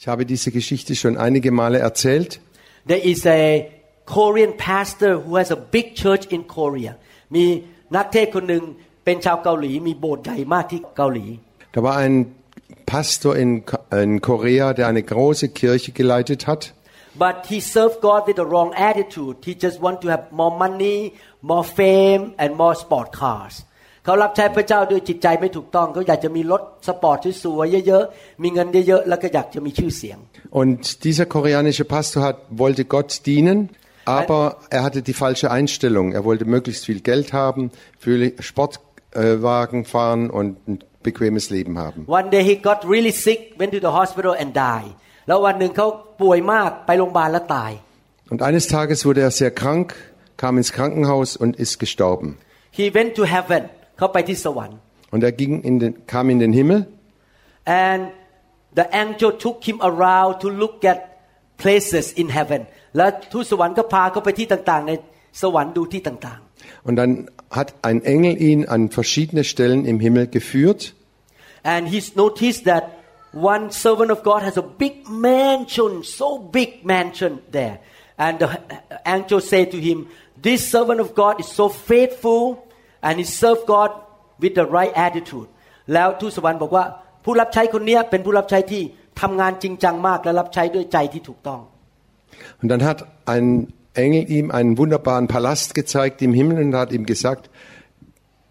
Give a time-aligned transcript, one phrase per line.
[0.00, 2.40] Ich habe diese Geschichte schon einige Male erzählt.
[2.86, 3.68] There is a
[4.06, 6.92] Korean pastor who has a big church in Korea
[7.34, 7.44] มี
[7.96, 8.64] นักเทศน์คนหนึ่ง
[9.04, 11.26] เป็นชาวเกาหลีมีโบสถ์ใหญ่มากที่เกาหลี
[11.74, 12.16] Da war ein
[12.94, 13.50] Pastor in,
[14.02, 16.62] in Korea, der eine große Kirche geleitet hat.
[17.24, 20.98] but he served God with the wrong attitude he just want to have more money
[21.50, 23.54] more fame and more sport cars
[24.04, 30.18] เขารับใช้พระเจ้าด้วยจิตใจไม่ถูกต้องเขาอยากจะมีรถสปอร์ตสวยๆเยอะๆมีเงินเยอะๆแล้วก็อยากจะมีชื่อเสียง
[30.60, 33.58] Und dieser koreanische Pastor hat, wollte Gott dienen,
[34.18, 34.40] aber
[34.76, 36.06] er hatte die falsche Einstellung.
[36.18, 37.62] Er wollte möglichst viel Geld haben,
[38.06, 42.00] viele Sportwagen fahren und ein bequemes Leben haben.
[42.06, 44.92] One day he got really sick went to the hospital and died
[45.28, 45.86] แล้ววันหนึ่งเขา
[46.22, 47.72] ป่วยมากไปโรงพยาบาลแล้วตาย
[48.32, 49.88] Und eines Tages wurde er sehr krank,
[50.42, 52.28] kam ins Krankenhaus und ist gestorben.
[52.78, 53.62] he went to heaven
[54.02, 54.78] เขาไปที่สวรรค์
[55.12, 56.80] Und er ging in den, kam in den Himmel
[57.84, 58.02] and
[58.78, 60.98] the angel took him around to look at
[61.62, 62.60] places in heaven
[62.96, 64.92] แล้วทูตสวรรค์ก็พาเขาไปที่ต่างๆ ใน
[65.42, 66.40] สวรรค์ดูที่ต่าง
[66.86, 67.12] und dann
[67.58, 70.80] hat ein Engel ihn an verschiedene Stellen im Himmel geführt.
[71.26, 72.84] ๆ and he's noticed that
[73.52, 76.28] one servant of God has a big mansion so
[76.58, 77.76] big mansion there
[78.24, 78.48] and the
[79.16, 79.98] angel said to him
[80.48, 82.42] this servant of God is so faithful
[83.06, 83.90] and he served God
[84.42, 85.48] with the right attitude
[85.94, 86.84] แล้วทูตสวรรค์บอกว่า
[87.24, 88.82] ผู้รับใช้คนเนี้ยเป็นผู้รับใช้ที่
[89.20, 91.60] ทำงานจริงจังมากและรับใช้ด้วยใจที่ถูกต้อง
[92.60, 92.98] Und dann hat
[93.34, 93.46] ein
[93.94, 97.50] Engel ihm einen wunderbaren Palast gezeigt im Himmel und hat ihm gesagt,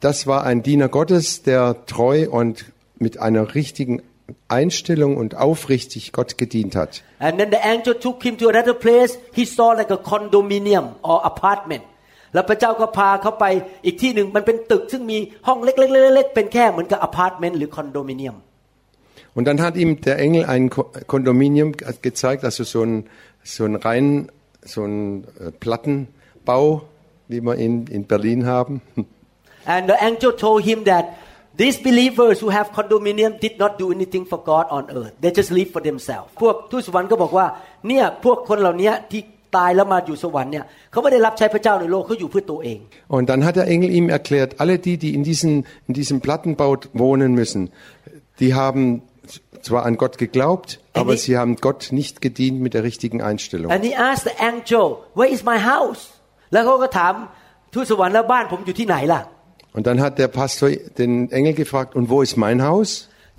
[0.01, 2.65] das war ein Diener Gottes, der treu und
[2.99, 4.01] mit einer richtigen
[4.49, 7.03] Einstellung und aufrichtig Gott gedient hat.
[7.19, 9.17] And then the angel took him to another place.
[9.33, 11.83] He saw like a condominium or apartment.
[12.34, 13.44] แล้วพระเจ้าก็พาเขาไป
[13.84, 15.72] อีกที่หนึ่งมันเป็นตึกซึ่งมีห้องเล็
[16.24, 18.36] กๆๆๆเป็นแค่เหมือนกับอพาร์ตเมนต์หรือคอนโดมิเนียม
[19.36, 22.92] Und dann hat ihm der Engel ein Ko- Kondominium ge- gezeigt, also so ein,
[23.42, 24.06] so ein rein,
[24.72, 26.82] so ein äh, Plattenbau,
[27.28, 28.82] wie wir ihn in Berlin haben.
[29.64, 31.04] And the angel told him that
[31.56, 35.14] these believers who have condominium did not do anything for God on earth.
[35.22, 36.28] They just live for themselves.
[36.42, 37.46] พวกทูตสวรรค์ก็บอกว่า
[37.88, 39.22] เนี่ยพวกคนเหล่านี้ที่
[39.55, 42.79] ตายแล้วมาอยู่สวรรค์เนี่ยเขาไม่ได้รับใช้พระเจ้าในโลกเขาอยู่เพื่อตัวเอง
[43.15, 45.51] Und dann hat der Engel ihm erklärt, alle die, die in, diesen,
[45.87, 47.61] in diesem Plattenbau wohnen müssen,
[48.41, 48.83] die haben
[49.67, 53.69] zwar an Gott geglaubt, aber sie haben Gott nicht gedient mit der richtigen Einstellung.
[53.75, 54.85] And he asked the angel
[55.19, 56.03] where is my house
[56.53, 57.13] แล้วเขาก็ถาม
[57.73, 59.21] ทูตสวรรค์แล้วบ้านผมอยู่ที่ไหนล่ะ
[59.75, 60.69] Und dann hat der Pastor
[61.01, 62.89] den Engel gefragt, und wo ist mein Haus?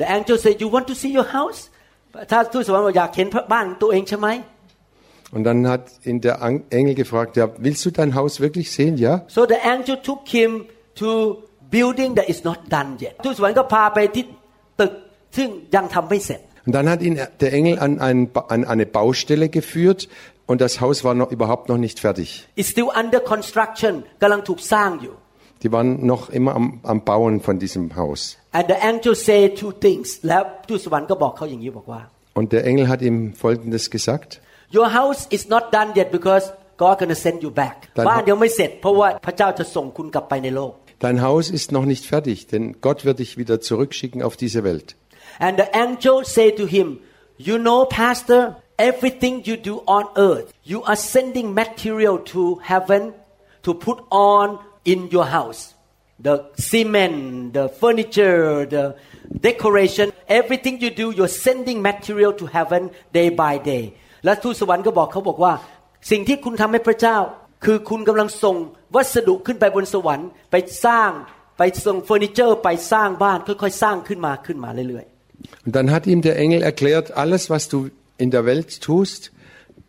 [0.01, 1.61] The angel said you want to see your house
[2.31, 4.29] ถ้าทูตสวรรค์บอกอยากเห็นบ้านตัวเองใช่ไหม
[5.37, 8.95] Und dann hat ihn der Ang- Engel gefragt, ja, willst du dein Haus wirklich sehen?
[8.97, 9.13] Ja.
[9.37, 10.51] so the angel took him
[11.01, 11.09] to
[11.77, 14.25] building that is not done yet ทูตสวรรค์ก็พาไปที่
[14.81, 14.93] ตึก
[15.37, 20.01] ซึ่งยังทำไม่เสร็จ Und dann hat ihn der Engel an, ein, Ba- an eine Baustelle geführt
[20.51, 22.29] und das Haus war noch, überhaupt noch nicht fertig.
[22.61, 23.93] it's still under construction
[24.23, 25.15] กำลังถูกสร้างอยู่
[25.63, 28.21] Die waren noch immer am, am Bauen von diesem Haus.
[28.59, 32.01] and the angel said two things แล้วทูตสวรรค์ก็บอกเขาอย่างนี้บอกว่า
[32.39, 34.31] Und der Engel hat ihm Folgendes gesagt.
[34.77, 36.45] Your house is not done yet because
[36.83, 40.75] God gonna send you back แต่ บ้านยังไม่เสร็จ เพราะว่าพระเจ้าจะส่งคุณกลับไปในโลก
[41.07, 44.97] Dein Haus ist noch nicht fertig, denn Gott wird dich wieder zurückschicken auf diese Welt.
[45.39, 46.99] And the angel said to him,
[47.49, 48.41] You know, Pastor,
[48.77, 53.15] everything you do on earth, you are sending material to heaven
[53.63, 55.75] to put on in your house.
[56.19, 58.97] The cement, the furniture, the
[59.41, 63.95] decoration, everything you do, you're sending material to heaven day by day.
[64.25, 65.53] และทูตสวรรค์ก็บอกเขาบอกว่า
[66.11, 67.17] สิ่งที่คุณทำให้พระเจ้า
[67.65, 68.57] คือคุณกำลังส่ง
[68.95, 71.11] วัสดุขึ้นไปบนสวรรค์ ไปสร้าง
[71.59, 75.19] ไปส่งเฟอร์นิเจอร์ ไปสร้างบ้าน ค่อยๆ สร้างขึ้นมาขึ้นมาเรื่อยๆ
[75.65, 79.31] Und dann hat ihm der Engel erklärt, alles, was du in der Welt tust,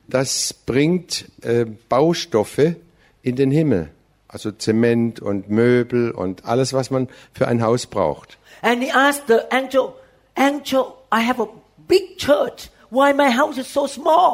[0.08, 2.76] das bringt äh, Baustoffe
[3.24, 3.90] in den Himmel.
[4.28, 8.38] Also Zement und Möbel und alles, was man für ein Haus braucht.
[8.62, 9.96] And he asked the angel,
[10.36, 11.48] Angel, I have a
[11.88, 12.70] big church.
[12.98, 14.32] Why my house is so small?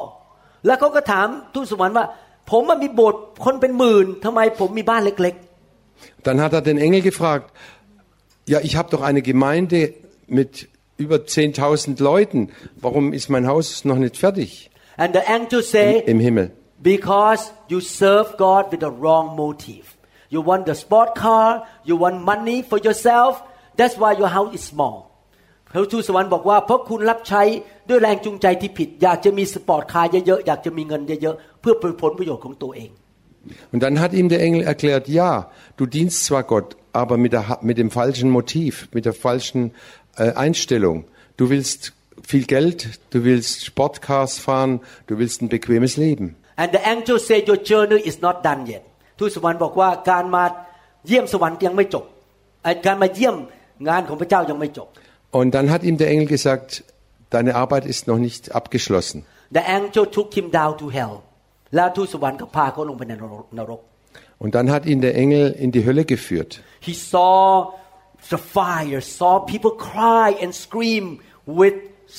[0.65, 2.05] แล้วเขาก็ถามทูตสวรรค์ว่า
[2.49, 5.35] ผมมันมีโบสถ์คนเป็นหมื่นทำไมผมมีบ้านเล็ก
[6.25, 7.47] Dann hat er den Engel gefragt,
[8.53, 9.93] ja, ich habe doch eine Gemeinde
[10.27, 12.39] mit über 10.000 Leuten.
[12.75, 16.51] Warum ist mein Haus noch nicht fertig And the angel say, im Himmel?
[16.81, 19.97] because you serve God with the wrong motive.
[20.29, 23.41] You want the sport car, you want money for yourself.
[23.77, 25.08] That's why your house is small.
[25.71, 27.41] พระทูตสวรรค์บอกว่าเพราะคุณรับใช้
[27.89, 32.91] ด้วยแรงจูงใจที่ผิด อยากจะมีสปอร์ตคาร์เยอะๆอยากจะมีเงินเยอะๆเพื่อผลประโยชน์ของตัวเอง
[33.71, 37.59] Und dann hat ihm der Engel erklärt, ja, du dienst zwar Gott, aber mit, der,
[37.61, 39.71] mit dem falschen Motiv, mit der falschen
[40.17, 41.05] äh, Einstellung.
[41.37, 41.93] Du willst
[42.23, 42.77] viel Geld,
[43.11, 46.27] du willst Sportcars fahren, du willst ein bequemes Leben.
[46.57, 48.83] and the angel said your journey is not done yet
[49.19, 50.43] ทูตสวรรค์บอกว่าการมา
[51.07, 52.05] เยี่ยมสวรรค์ยังไม่จบ
[52.63, 53.35] เอ่อการมาเยี่ยม
[53.87, 54.87] งานของพระเจ้ายังไม่จบ
[55.31, 56.83] Und dann hat ihm der Engel gesagt,
[57.29, 59.25] deine Arbeit ist noch nicht abgeschlossen.
[59.51, 61.15] The angel took him down to hell
[61.75, 63.13] แล้วทูตสวรรค์ก็พาเขาลงไปใน
[63.59, 63.81] นรก
[64.43, 66.51] Und dann hat ihn der Engel in die Hölle geführt.
[66.87, 67.73] He saw
[68.33, 71.05] the fire saw people cry and scream
[71.59, 71.75] with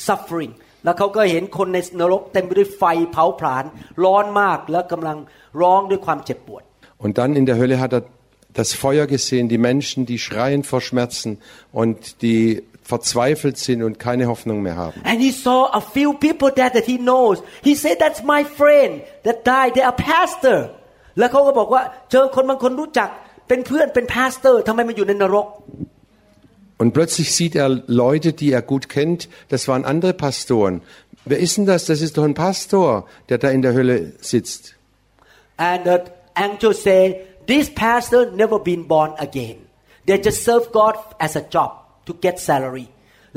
[0.07, 0.53] suffering
[0.85, 2.83] แล้วเขาก็เห็นคนในนรกเต็มไปด้วยไฟ
[3.13, 3.65] เผาผลาญ
[4.05, 5.17] ร้อนมากแล้วกำลัง
[5.61, 6.63] ร้องด้วยความเจ็บปวด
[7.05, 8.03] Und dann in der Hölle hat er
[8.61, 11.31] das Feuer gesehen, die Menschen, die schreien vor Schmerzen
[11.73, 15.01] und die verzweifelt sind und keine Hoffnung mehr haben.
[15.05, 17.43] And he saw a few people there that he knows.
[17.63, 19.75] He said, "That's my friend that died.
[19.75, 20.59] They are pastor."
[21.19, 23.09] แล้วเขาก็บอกว่าเจอคนบางคนรู้จัก
[23.49, 25.47] เป็นเพื่อนเป็น pastor ทำไมมาอยู่ในนรก
[26.81, 27.71] Und plötzlich sieht er
[28.05, 29.31] Leute, die er gut kennt.
[29.49, 30.83] Das waren andere Pastoren.
[31.25, 31.87] Wer ist denn das?
[31.87, 34.75] Das ist doch ein Pastor, der da in der Hölle sitzt.
[35.57, 35.99] And the
[36.35, 39.59] angel said, "This pastor never been born again.
[40.07, 42.87] They just serve God as a job to get salary."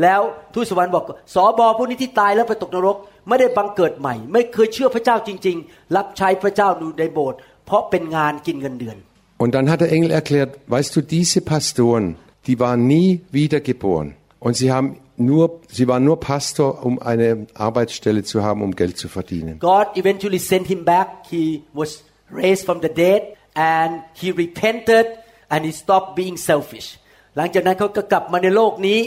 [0.02, 0.22] แล้ว
[0.54, 1.04] ทูตสวรรค์บอก
[1.36, 2.98] สอบอผู้นี้ที่ตายแล้วไปตกนรก
[3.28, 8.98] ไม่ได้บังเกิดใหม่ ไม่เคยเชื่อพระเจ้าจริง ๆ รับใช้พระเจ้าอยู่ในโบสถ์เพราะเป็นงานกินเงินเดือน
[9.42, 14.16] Und dann hat der Engel erklärt, weißt du, diese Pastoren, die waren nie wiedergeboren.
[14.40, 18.98] Und sie haben nur, sie waren nur Pastor, um eine Arbeitsstelle zu haben, um Geld
[18.98, 19.60] zu verdienen.
[19.60, 21.26] God eventually sent him back.
[21.30, 23.22] He was raised from the dead
[23.54, 25.08] and he repented
[25.50, 27.00] and he stopped being selfish.
[27.36, 29.00] หลังจากนั้นเขาก็กลับมาในโลกนี้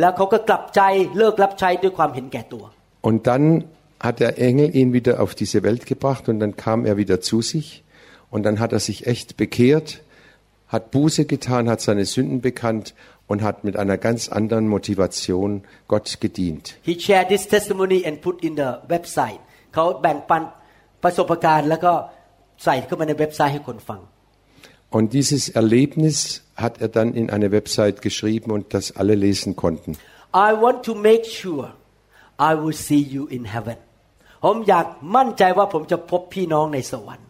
[0.00, 0.80] แล้วเขาก็กลับใจ
[1.18, 2.64] เลิกรับใช้ด้วยความเห็นแก่ตัว
[3.08, 3.44] Und dann
[4.06, 7.38] hat der Engel ihn wieder auf diese Welt gebracht und dann kam er wieder zu
[7.52, 7.68] sich
[8.32, 9.88] und dann hat er sich echt bekehrt,
[10.74, 12.94] hat Buße getan, hat seine Sünden bekannt
[13.30, 16.64] und hat mit einer ganz anderen Motivation Gott gedient.
[16.82, 19.40] He shared this testimony and put in the website
[19.74, 20.42] เขาแบ่งปัน
[21.02, 21.92] ประสบการณ์แล้วก็
[22.64, 24.00] ใส่เข้ามาในเว็บไซต์ให้คนฟัง
[24.96, 26.16] Und dieses Erlebnis
[26.64, 29.90] hat er dann in eine Website geschrieben und das alle lesen konnten.
[30.48, 31.66] I want to make sure
[32.50, 33.78] I will see you in heaven
[34.44, 34.86] ผมอยาก
[35.16, 37.26] มั่นใจว่าผมจะพบพี่น้องในสวรรค์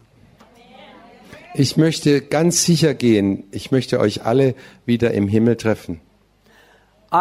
[1.63, 3.27] Ich möchte ganz sicher gehen,
[3.59, 4.47] ich möchte euch alle
[4.85, 5.93] wieder im Himmel treffen.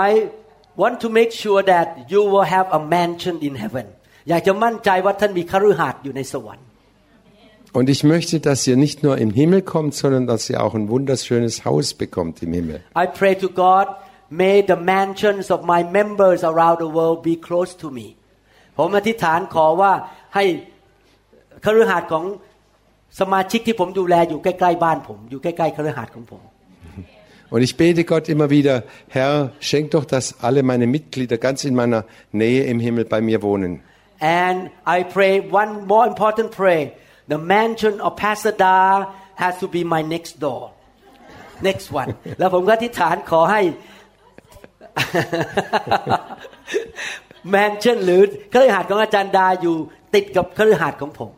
[0.08, 0.10] I
[0.82, 3.86] want to make sure that you will have a mansion in heaven
[4.28, 6.66] อยากจะมั่นใจว่าท่านมีคฤหาสน์อยู่ในสวรรค์
[7.74, 10.88] Und ich möchte, dass ihr nicht nur im Himmel kommt, sondern dass ihr auch ein
[10.88, 12.82] wunderschönes Haus bekommt im Himmel.
[12.96, 13.86] I pray to God
[14.28, 18.06] may the mansions of my members around the world be close to me
[18.78, 19.92] ผมอธิษฐานขอว่า
[20.34, 20.44] ให้
[21.64, 22.24] คฤหาสน์ของ
[23.20, 26.42] สมาชิกที่ผมดูแลอยู่ใกล้ๆบ้านผม อยู่ใกล้ๆคฤหาสน์ของผม
[27.52, 31.74] Und ich bete Gott immer wieder, Herr, schenk doch, dass alle meine Mitglieder ganz in
[31.74, 33.82] meiner Nähe im Himmel bei mir wohnen.
[34.20, 36.92] And I pray one more important prayer.
[37.32, 38.76] The mansion of Pastor Da
[39.42, 40.62] has to be my next door.
[41.68, 42.08] Next one.
[42.38, 43.60] แล้วผมก็อธิษฐานขอให้
[47.54, 48.20] mansion หรือ
[48.52, 49.76] คฤหาสน์ของอาจารย์ดาอยู่
[50.14, 51.30] ติดกับคฤหาสน์ของผม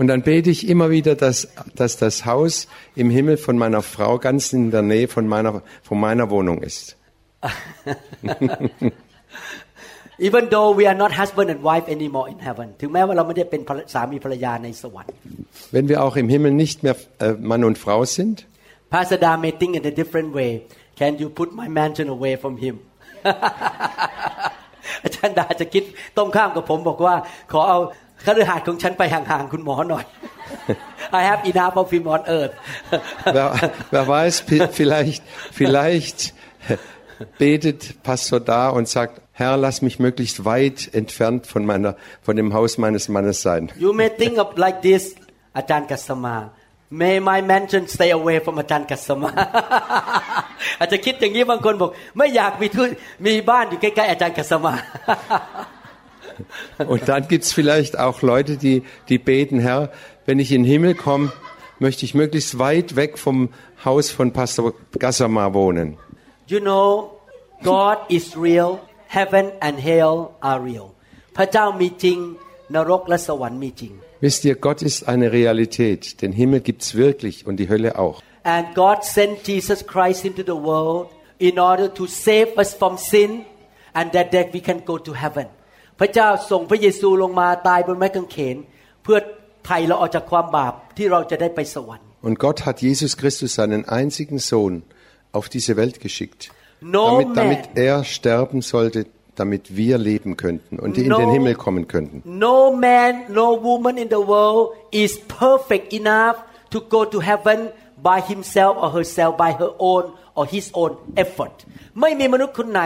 [0.00, 4.18] Und dann bete ich immer wieder, dass, dass das Haus im Himmel von meiner Frau
[4.18, 6.96] ganz in der Nähe von meiner, von meiner Wohnung ist.
[10.27, 13.61] Even though we are not husband and wife anymore in heaven ถึงแม้ว่าเราไม่ได้เป็น
[13.93, 15.13] สามีภรรยาในสวรรค์
[15.75, 18.35] Wenn wir auch im Himmel nicht mehr äh, Mann und Frau sind,
[18.93, 20.51] Pastor Da may think in a different way
[21.01, 22.75] Can you put my mansion away from him
[25.03, 25.83] อาจารย์ดาจะคิด
[26.17, 27.15] ตรงข้ามกับผมบอกว่า
[27.51, 27.79] ขอเอา
[28.25, 30.05] คฤหาสน์ของฉันไปห่างๆคุณหมอหน่อย
[31.19, 32.53] I have enough of him on earth
[33.35, 33.47] wer,
[33.93, 35.21] wer weiß, vi- vielleicht,
[35.59, 36.19] vielleicht
[37.39, 42.52] betet Pastor da und sagt, Herr, lass mich möglichst weit entfernt von meiner, von dem
[42.54, 43.70] Haus meines Mannes sein.
[43.78, 45.14] You may think of like this
[45.56, 46.36] อาจารย์กัสมา
[47.02, 49.30] May my mansion stay away from อาจารย์กัสมา
[50.78, 52.82] อาจจะคิดอย่างนี้บางคนบอก ไม่อยากมีทุ
[53.26, 54.74] มีบ้านอยู่ใกล้ๆอาจารย์กัสมา
[56.92, 59.90] Und dann gibt's vielleicht auch Leute, die, die beten, Herr,
[60.26, 61.32] wenn ich in den Himmel komme,
[61.80, 63.48] möchte ich möglichst weit weg vom
[63.84, 65.98] Haus von Pastor Gassama wohnen.
[66.46, 67.10] You know,
[67.64, 68.78] God is real.
[69.16, 70.16] Heaven and hell
[70.48, 70.88] are real.
[71.36, 72.18] พระเจ้ามีจริง
[72.74, 73.92] นรกและสวรรค์มีจริง
[74.26, 76.00] Wisst ihr, Gott ist eine Realität.
[76.22, 78.16] Den Himmel gibt's wirklich und die Hölle auch.
[78.54, 81.02] And God sent Jesus Christ into the world
[81.48, 83.30] in order to save us from sin
[83.98, 85.48] and that, that we can go to heaven.
[86.00, 88.56] พระเจ้าส่งพระเยซูลงมาตายบนไม้กางเขน
[89.02, 89.18] เพื่อ
[89.66, 94.74] ไถ่เราออกจากความบาปที่เราจะได้ไปสวรรค์ Und Gott hat Jesus Christus, seinen einzigen Sohn,
[95.38, 96.40] auf diese Welt geschickt,
[96.82, 97.34] No damit, man.
[97.36, 101.18] damit er sterben sollte, damit wir leben könnten und in No.
[101.18, 102.22] den Himmel kommen könnten.
[102.24, 106.36] No man, no woman in the world is perfect enough
[106.70, 107.70] to go to heaven
[108.02, 110.92] by himself or herself by her own or his own
[111.24, 111.56] effort
[112.00, 112.82] ไม่มีมนุษย์คนไหน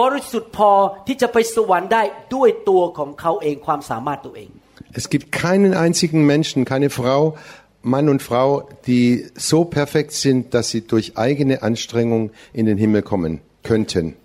[0.00, 0.70] บริสุทธิ์พอ
[1.06, 2.02] ที่จะไปสวรรค์ได้
[2.34, 4.50] ด้วยตัวของเขาเองความสามารถตัวเอง
[5.00, 7.20] Es gibt keinen einzigen Menschen, keine Frau,
[7.82, 13.02] Mann und Frau, die so perfekt sind, dass sie durch eigene Anstrengung in den Himmel
[13.02, 14.16] kommen könnten.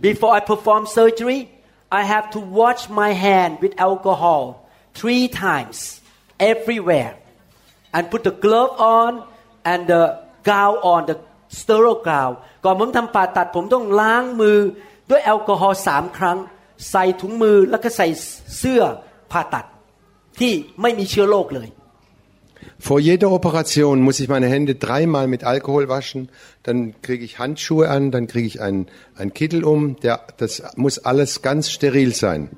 [0.00, 1.48] Before I perform surgery
[1.92, 6.00] I have to wash my hand with alcohol three times
[6.38, 7.14] everywhere
[7.92, 9.22] and put the glove on
[9.64, 11.16] and the gown on the
[11.48, 12.32] sterile gown
[12.64, 14.58] ก่อนผมทำผ่าตัดผมต้องล้างมือ
[15.10, 16.38] ด้วยแอลกอฮอล์สามครั้ง
[16.90, 18.08] ใส่ถุงมือแล้วก็ใส่
[18.58, 18.82] เสื้อ
[19.32, 19.64] ผ่าตัด
[20.38, 20.52] ที่
[20.82, 21.68] ไม่มีเชื้อโรคเลย
[22.78, 26.28] Vor jeder Operation muss ich meine Hände dreimal mit Alkohol waschen,
[26.62, 28.86] dann kriege ich Handschuhe an, dann kriege ich einen,
[29.16, 32.50] einen Kittel um, der, das muss alles ganz steril sein.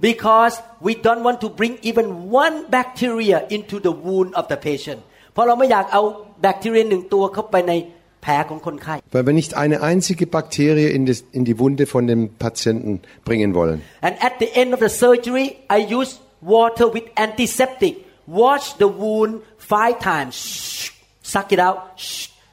[0.00, 5.00] because we don't want to bring even one bacteria into the wound of the patient
[5.32, 6.02] เพราะเราไม่อยากเอา
[6.42, 7.72] แบคทีเรียหนึ่งตัวเข้าไปใน
[8.22, 12.92] แผลของคนไข้ Weil wir nicht eine einzige Bakterie in, das, in die Wunde von dem Patienten
[13.28, 13.78] bringen wollen.
[14.06, 16.10] and at the end of the surgery I use
[16.54, 17.94] water with antiseptic
[18.40, 19.32] wash the wound
[19.72, 20.36] five times
[21.32, 21.78] suck it out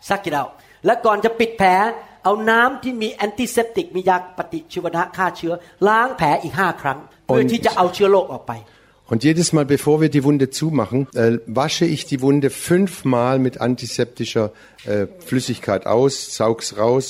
[0.10, 0.52] suck it out
[0.86, 1.70] และก่อนจะปิดแผล
[2.24, 5.54] เอาน้ำที่มีแอนติเซปติกมียาปฏิชีวนะฆ่าเชื้อ
[5.88, 8.54] ล้างแผลอีกห้าครั้ง เพื่อที่จะเอาเชื้อโรคออกไป
[9.12, 13.62] Und jedes Mal, bevor wir die Wunde zumachen, äh, wasche ich die Wunde fünfmal mit
[13.62, 14.46] antiseptischer
[14.86, 17.06] äh, Flüssigkeit aus, saug's raus,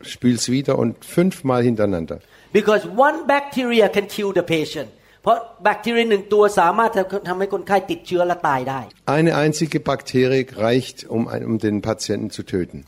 [0.00, 2.18] spül's wieder und fünfmal hintereinander.
[2.52, 4.90] because one bacteria can kill the patient
[5.24, 6.90] เพราะแบคทีเรียหนึ่งตัวสามารถ
[7.28, 8.80] ทำให้คนไข้ติดเชื้อและตายได้
[9.16, 12.78] Eine einzige Bakterie reicht, um, ein, um den Patienten zu töten.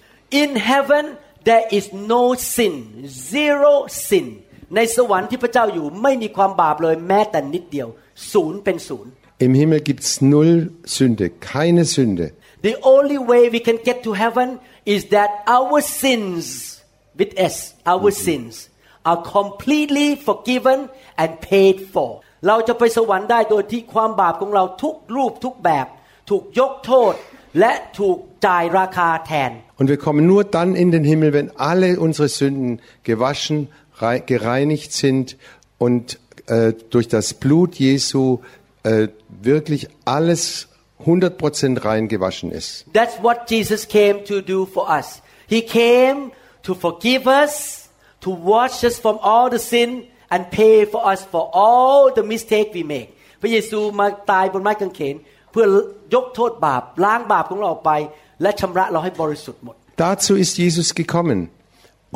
[0.42, 1.04] In heaven
[1.48, 1.84] there is
[2.14, 2.22] no
[2.54, 2.74] sin
[3.32, 3.72] zero
[4.08, 4.26] sin
[4.76, 7.88] ในสวรรค์ที่พระเจ้าอยู่ไม่มีความบาปเลยแม้แต่นิดเดียว
[8.32, 9.12] ศูนย์เป็นศูนย์
[9.44, 10.52] Im Himmel gibt's null
[10.94, 12.26] Sünde, keine Sünde.
[12.68, 14.48] The only way we can get to heaven
[14.94, 16.44] is that our sins
[17.18, 17.56] with S
[17.92, 18.52] our sins
[19.10, 20.78] are completely forgiven
[21.22, 22.10] and paid for
[22.46, 25.86] เราจะไปสวรรค์ได้โดยที่ความบาปของเราทุกรูปทุกแบบ
[26.30, 27.14] ถูกยกโทษ
[27.60, 32.80] และถูกจ่ายราคาแทน Und wir kommen nur dann in den Himmel, wenn alle unsere Sünden
[33.10, 33.68] gewaschen,
[34.00, 35.36] rei- gereinigt sind
[35.78, 36.04] und
[36.46, 38.38] äh, durch das Blut Jesu
[38.84, 40.68] äh, wirklich alles
[41.04, 42.84] 100% rein gewaschen ist.
[42.92, 45.20] That's what Jesus came to do for us.
[45.48, 46.30] He came
[46.62, 47.88] to forgive us,
[48.20, 52.68] to wash us from all the sin and pay for us for all the mistake
[52.76, 53.08] we make.
[53.40, 55.14] พระเยซูมาตายบนไม้กางเขน
[55.50, 55.66] เพื่อ
[56.14, 57.92] ยกโทษบาปล้างบาปของเราออกไป
[58.42, 61.38] และชำระเราให้บริสุทธิ์หมด Dazu ist Jesus gekommen,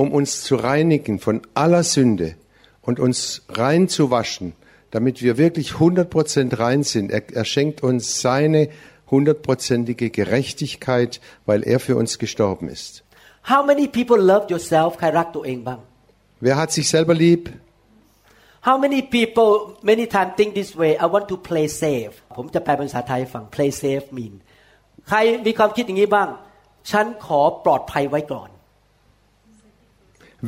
[0.02, 2.28] um uns zu reinigen von aller Sünde
[2.87, 3.18] und uns
[3.62, 4.47] rein zu waschen,
[4.95, 7.06] damit wir wirklich 100% rein sind.
[7.16, 8.68] Er, er schenkt uns seine
[9.11, 13.04] hundertprozentige Gerechtigkeit, weil er für uns gestorben ist.
[13.52, 15.80] How many people love yourself ใครรักตัวเองบ้าง
[16.47, 17.42] Wer hat sich selber lieb?
[18.68, 19.50] How many people
[19.90, 24.35] many times think this way I want to play safe ผมจะแปลเป็นภาษาไทยให้ฟัง play safe mean
[25.09, 26.28] ใครมีความคิดอย่างนี้บ้าง
[26.90, 28.49] ฉันขอปลอดภัยไว้ก่อน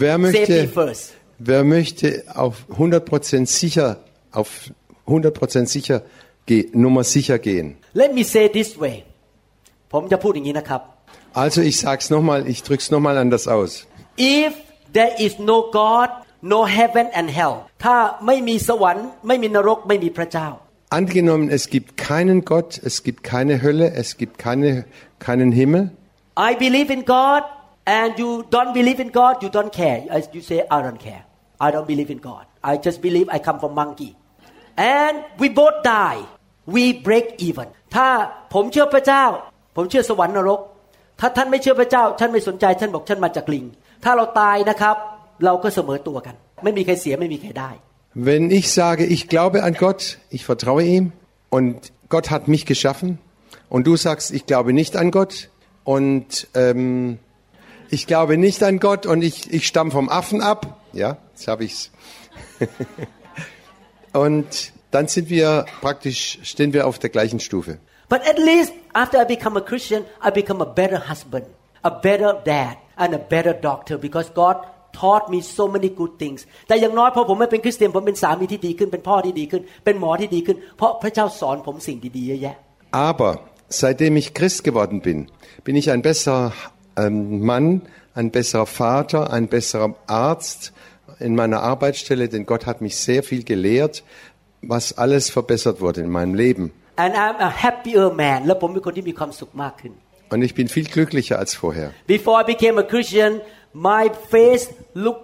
[0.02, 1.04] Wer Safety möchte, first
[1.50, 3.88] wer möchte auf 100% sicher,
[4.32, 4.50] auf
[5.06, 6.02] 100% sicher,
[6.46, 7.66] ge- Nummer sicher gehen?
[7.94, 8.96] Let me say this way
[9.92, 10.82] ผมจะพูดอย่างนี้นะครับ
[11.44, 13.72] Also ich sag's nochmal, ich drück's nochmal anders aus.
[14.40, 14.52] if
[14.96, 16.10] there is no God
[16.52, 17.54] no heaven and hell
[17.84, 20.48] ถ้าไม่มีสวรรค์ไม่มีนรกไม่มีพระเจ้า
[21.00, 24.86] Angenommen, es gibt keinen Gott, es gibt keine Hölle, es gibt keine,
[25.26, 25.82] keinen Himmel.
[26.48, 27.42] I believe in God
[27.84, 31.22] and you don't believe in God you don't care As you say I don't care
[31.66, 34.12] I don't believe in God I just believe I come from monkey
[34.98, 36.20] and we both die
[36.74, 38.08] we break even ถ้า
[38.54, 39.24] ผมเชื่อพระเจ้า
[39.76, 40.60] ผมเชื่อสวรรค์นรก
[41.20, 43.64] ถ้าท่านไม่เชื่อพระเจ้า ท่านไม่สนใจท่านบอกท่านมาจากลิง
[44.04, 44.96] ถ้าเราตายนะครับ
[45.44, 47.70] เราก็เสมอตัวกัน ไม่มีใครเสียไม่มีใครได้
[48.28, 50.02] Wenn ich sage, ich glaube an Gott,
[50.36, 51.04] ich vertraue ihm
[51.56, 51.76] und
[52.14, 53.10] Gott hat mich geschaffen
[53.74, 55.34] und du sagst, ich glaube nicht an Gott
[55.84, 57.18] und ähm,
[57.90, 60.78] Ich glaube nicht an Gott und ich, ich stamme vom Affen ab.
[60.92, 61.90] Ja, jetzt habe ich's.
[64.12, 67.78] und dann sind wir praktisch, stehen wir auf der gleichen Stufe.
[68.08, 71.46] But at least after I become a Christian, I become a better husband,
[71.82, 74.56] a better dad, and a better doctor because God
[75.00, 82.56] taught me so many good things แต่อย่างน้อยพอผมไม่เป็นคริสเตียนผมเป็นสามีที่ดีขึ้น เป็นพ่อที่ดีขึ้น เป็นหมอที่ดีขึ้น เพราะพระเจ้าสอนผมสิ่งดีๆเยอะแยะ
[83.10, 83.32] Aber
[83.82, 85.18] seitdem ich Christ geworden bin,
[85.66, 86.44] bin ich ein besserer
[87.02, 87.16] ähm,
[87.50, 87.66] Mann,
[88.20, 90.60] ein besserer Vater, ein besserer Arzt
[91.26, 93.94] in meiner Arbeitsstelle, denn Gott hat mich sehr viel gelehrt,
[94.62, 96.64] was alles verbessert wurde in meinem Leben.
[97.04, 99.92] and I'm a happier man และผมเป็นคนที่มีความสุขมากขึ้น
[100.34, 101.88] Und ich bin viel glücklicher als vorher.
[102.16, 103.32] Before I became a Christian
[103.73, 104.65] my face
[105.05, 105.19] look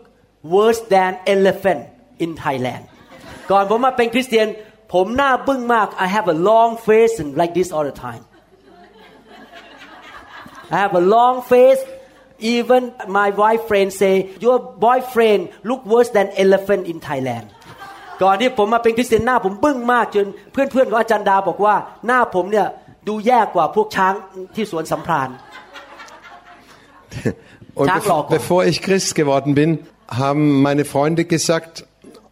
[0.53, 1.81] worse than elephant
[2.23, 2.83] in Thailand
[3.51, 4.47] ก่อนผมมาเป็นคริสเตียน
[4.93, 8.23] ผมหน้าบึ้งมาก I have a long face and like this all the time
[10.75, 11.81] I have a long face
[12.55, 12.81] even
[13.19, 14.15] my wife friend say
[14.45, 17.45] your boyfriend look worse than elephant in Thailand
[18.23, 21.75] ก่อนที่ผมมาเป็นคริสเตียนหน้าผมบึ้งมากจนเพื่อนๆของอาจารย์ดาบอกว่า
[22.05, 22.67] หน้าผมเนี่ย
[23.07, 24.13] ดูแย่กว่าพวกช้าง
[24.55, 25.29] ที่สวนสัมพราน
[27.78, 28.28] Und Sag bevor, doch.
[28.28, 31.86] bevor ich Christ geworden bin, haben meine Freunde gesagt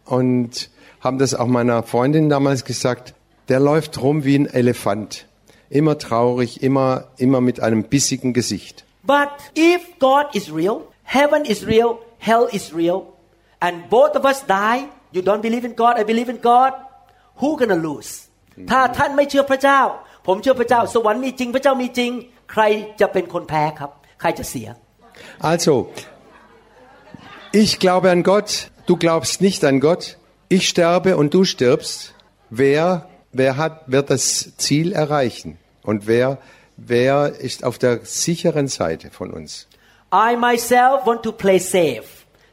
[0.05, 0.69] und
[1.01, 3.13] haben das auch meiner Freundin damals gesagt,
[3.49, 5.25] der läuft rum wie ein Elefant.
[5.69, 8.85] Immer traurig, immer, immer mit einem bissigen Gesicht.
[9.03, 13.07] But if God is real, heaven is real, hell is real,
[13.59, 16.73] and both of us die, you don't believe in God, I believe in God,
[17.41, 18.29] who gonna lose?
[18.71, 19.81] ถ้าท่านไม่เชื่อพระเจ้า
[20.27, 22.11] ผมเชื่อพระเจ้า สวรรค์มีจริง พระเจ้ามีจริง
[22.51, 22.63] ใคร
[23.01, 24.67] จะเป็นคนแพ้ครับ ใครจะเสีย
[25.39, 25.91] Also,
[27.51, 30.17] ich glaube an Gott, du glaubst nicht an Gott,
[30.49, 32.13] ich sterbe und du stirbst.
[32.49, 35.57] Wer, wer hat, wird das Ziel erreichen?
[35.83, 36.37] Und wer,
[36.77, 39.67] wer ist auf der sicheren Seite von uns?
[40.13, 42.07] I myself want to play safe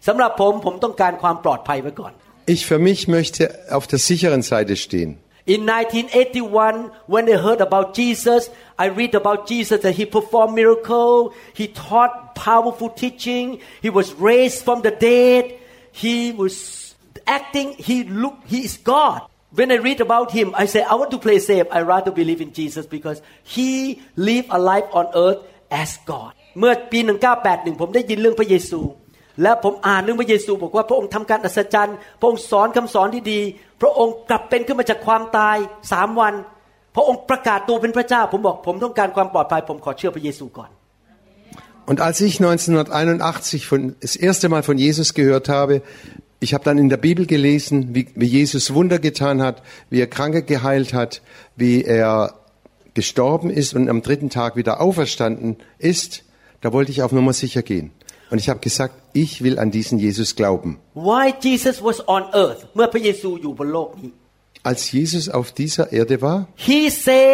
[0.07, 2.13] สำหรับผมผมต้องการความปลอดภัยไว้ก่อน
[2.55, 3.43] Ich für mich möchte
[3.77, 5.11] auf der sicheren Seite stehen.
[5.47, 11.35] In 1981, when they heard about Jesus, I read about Jesus that he performed miracle,
[11.55, 15.59] he taught powerful teaching, he was raised from the dead,
[15.93, 16.95] he was
[17.27, 19.23] acting, he look, he is God.
[19.53, 21.67] When I read about him, I say, I want to play safe.
[21.73, 26.33] I rather believe in Jesus because he lived a life on earth as God.
[26.59, 26.99] เมื่อปี
[27.41, 28.81] 1981 ผมได้ยินเรื่องพระเยซู
[29.43, 33.41] และผมอ่านเรื่องพระเยซูบอกว่าพระองค์ทำการอัศจรรย์ พระองค์สอนคำสอนที่ดี
[33.81, 35.57] พระองค์กลับเป็นขึ้นมาจากความตาย
[35.93, 36.35] สามวัน
[36.95, 40.71] พระองค์ประกาศตัวเป็นพระเจ้า ผมบอกผมต้องการความปลอดภัย ผมขอเชื่อพระเยซูก่อน
[41.91, 45.83] Und als ich 1981 von, das erste Mal von Jesus gehört habe,
[46.39, 50.07] ich habe dann in der Bibel gelesen, wie, wie Jesus Wunder getan hat, wie er
[50.07, 51.21] Kranke geheilt hat,
[51.57, 52.35] wie er
[52.95, 56.25] gestorben ist und am dritten Tag wieder auferstanden ist,
[56.61, 57.93] da wollte ich auf Nummer sicher gehen.
[58.36, 60.78] Und ich habe gesagt, ich will an diesen Jesus glauben.
[60.94, 64.10] Why Jesus was on earth เมื่อพระเยซูอยู่บนโลกนี้
[64.70, 67.28] Als Jesus auf dieser Erde war, He say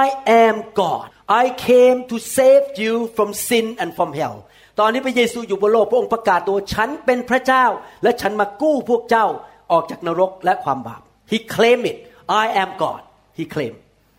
[0.00, 0.04] I
[0.44, 1.06] am God
[1.42, 4.36] I came to save you from sin and from hell
[4.80, 7.64] ตอนนี้พระเยซูอยู่บนโลกพระองค์ประกาศตัวฉันเป็นพระเจ้า
[8.02, 9.26] และฉันมากู้พวกเจ้า
[9.72, 11.98] ออกจากนรกและความบาป He claim it
[12.42, 13.02] I am God
[13.38, 13.74] He claim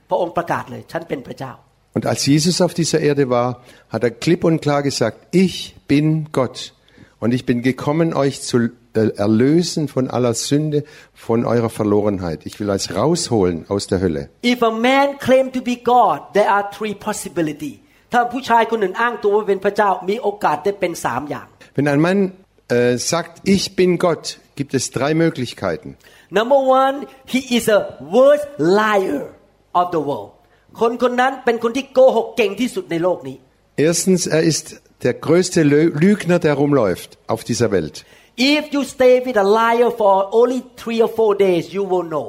[0.09, 1.53] พระองค์ประกาศเลยฉันเป็นพระเจ้า
[1.94, 6.28] und als Jesus auf dieser Erde war, hat er klipp und klar gesagt, ich bin
[6.30, 6.72] Gott.
[7.18, 12.46] Und ich bin gekommen, euch zu äh, erlösen von aller Sünde, von eurer Verlorenheit.
[12.46, 14.30] Ich will euch rausholen aus der Hölle.
[14.44, 17.74] If a man claim to be God there are three possibility
[18.12, 22.20] ถ้าผู้ชายคนหนึ่งอ้างตัวว่าเป็นพระเจ้ามีโอกาสได้เป็นสามอย่าง Wenn ein Mann
[22.76, 24.24] äh, sagt, ich bin Gott,
[24.58, 25.88] gibt es drei Möglichkeiten.
[26.38, 26.96] Number one
[27.32, 27.80] he is a
[28.16, 29.22] worst liar
[29.80, 30.32] of the world
[30.80, 33.36] คนคนนั้นเป็นคนที่โกหกเก่งที่สุดในโลกนี้
[33.88, 34.66] Erstens, er ist
[35.04, 37.96] der größte Lö- Lügner, der rumläuft auf dieser Welt.
[38.36, 42.26] If you stay with a liar for only three or four days you will know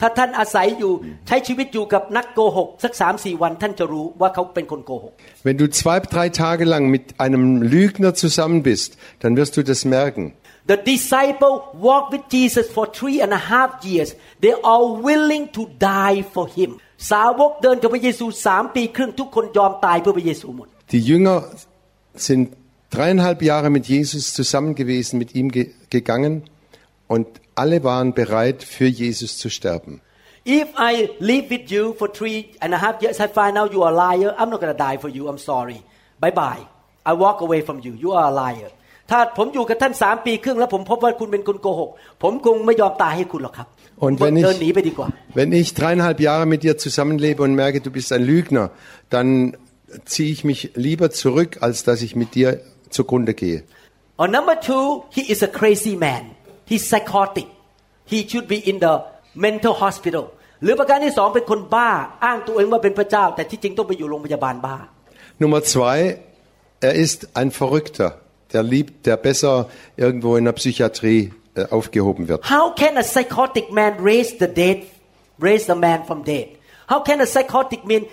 [0.00, 0.92] ถ้าท่านอาศัยอยู่
[1.26, 5.12] ใช้ชีวิตอยู่กับนักโกหกสักสามสี่วันท่านจะรู้ว่าเขาเป็นคนโกหก
[5.46, 8.90] Wenn du zwei, drei Tage lang mit einem Lügner zusammen bist,
[9.22, 10.24] dann wirst du das merken.
[10.72, 11.54] The disciple
[11.88, 14.08] walked with Jesus for three and a half years.
[14.44, 15.62] They are willing to
[15.96, 16.70] die for him.
[17.10, 21.36] สาวกเดินกับพระเยซูสามปีครึ่งทุกคนยอมตายเพื่อพระเยซูหมด Die Jünger
[22.26, 22.44] sind
[22.94, 25.64] dreieinhalb Jahre mit Jesus zusammen gewesen, mit ihm ge
[25.96, 26.34] gegangen
[27.14, 27.26] und
[27.62, 30.00] alle waren bereit, für Jesus zu sterben.
[30.44, 33.82] If I live with you for three and a half years, I find out you
[33.82, 34.34] are a liar.
[34.38, 35.22] I'm not gonna die for you.
[35.30, 35.82] I'm sorry.
[36.20, 36.62] Bye bye.
[37.10, 37.92] I walk away from you.
[37.94, 38.70] You are a liar.
[39.10, 41.90] ถ้าผมอยู่กับท่านสามปีครึ่งแล้วผมพบว่าคุณเป็นคนโกหก
[42.22, 43.68] ผมคงไม่ยอมตายให้คุณหรอกครับ
[44.04, 45.08] Und wenn เดินหนี ich, ไปดีกว่า
[45.38, 48.66] wenn ich dreieinhalb Jahre mit dir zusammenlebe und merke, du bist ein Lügner,
[49.14, 49.28] dann
[50.12, 52.48] ziehe ich mich lieber zurück, als dass ich mit dir
[52.90, 53.58] zugrunde gehe.
[54.16, 56.22] Or number two, he is a crazy man.
[56.70, 57.46] He's psychotic.
[58.04, 58.94] He should be in the
[59.46, 60.24] mental hospital.
[60.62, 61.90] หรือประการที่สองเป็นคนบ้า
[62.24, 64.76] อ้างตัวเองว่าเป็นพระเจ้า แต่ที่จริงต้องไปอยู่โรงพยาบาลบ้า
[65.42, 65.98] Nummer zwei,
[66.88, 68.08] er ist ein Verrückter,
[68.52, 69.54] der liebt, der besser
[70.04, 71.37] irgendwo in der Psychiatrie äh,
[71.70, 72.44] aufgehoben wird.
[72.50, 74.86] How can a psychotic man raise the dead,
[75.38, 76.48] raise the man from dead?
[76.86, 78.06] How can a psychotic man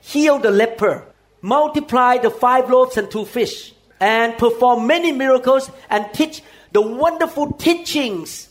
[0.00, 1.04] heal the leper,
[1.40, 6.42] multiply the five loaves and two fish, and perform many miracles and teach
[6.72, 8.48] the wonderful teachings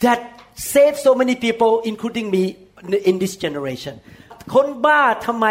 [0.00, 2.56] that save so many people, including me,
[3.04, 4.00] in this generation?
[4.54, 5.46] คนบ้าทำไม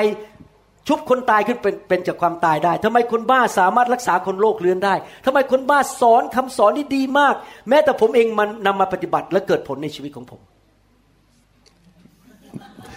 [0.90, 7.36] ชุบคนตายขึ้นเป็นเป็นจากความตายได้ทำไมคนบ้าสามารถรักษาคนโรคเรื้อนได้ทำไมคนบ้าสอนคำสอนที่ดีมาก
[7.70, 10.42] แม้แต่ผมเองมันนำมาปฏิบัติและเกิดผลในชีวิตของผม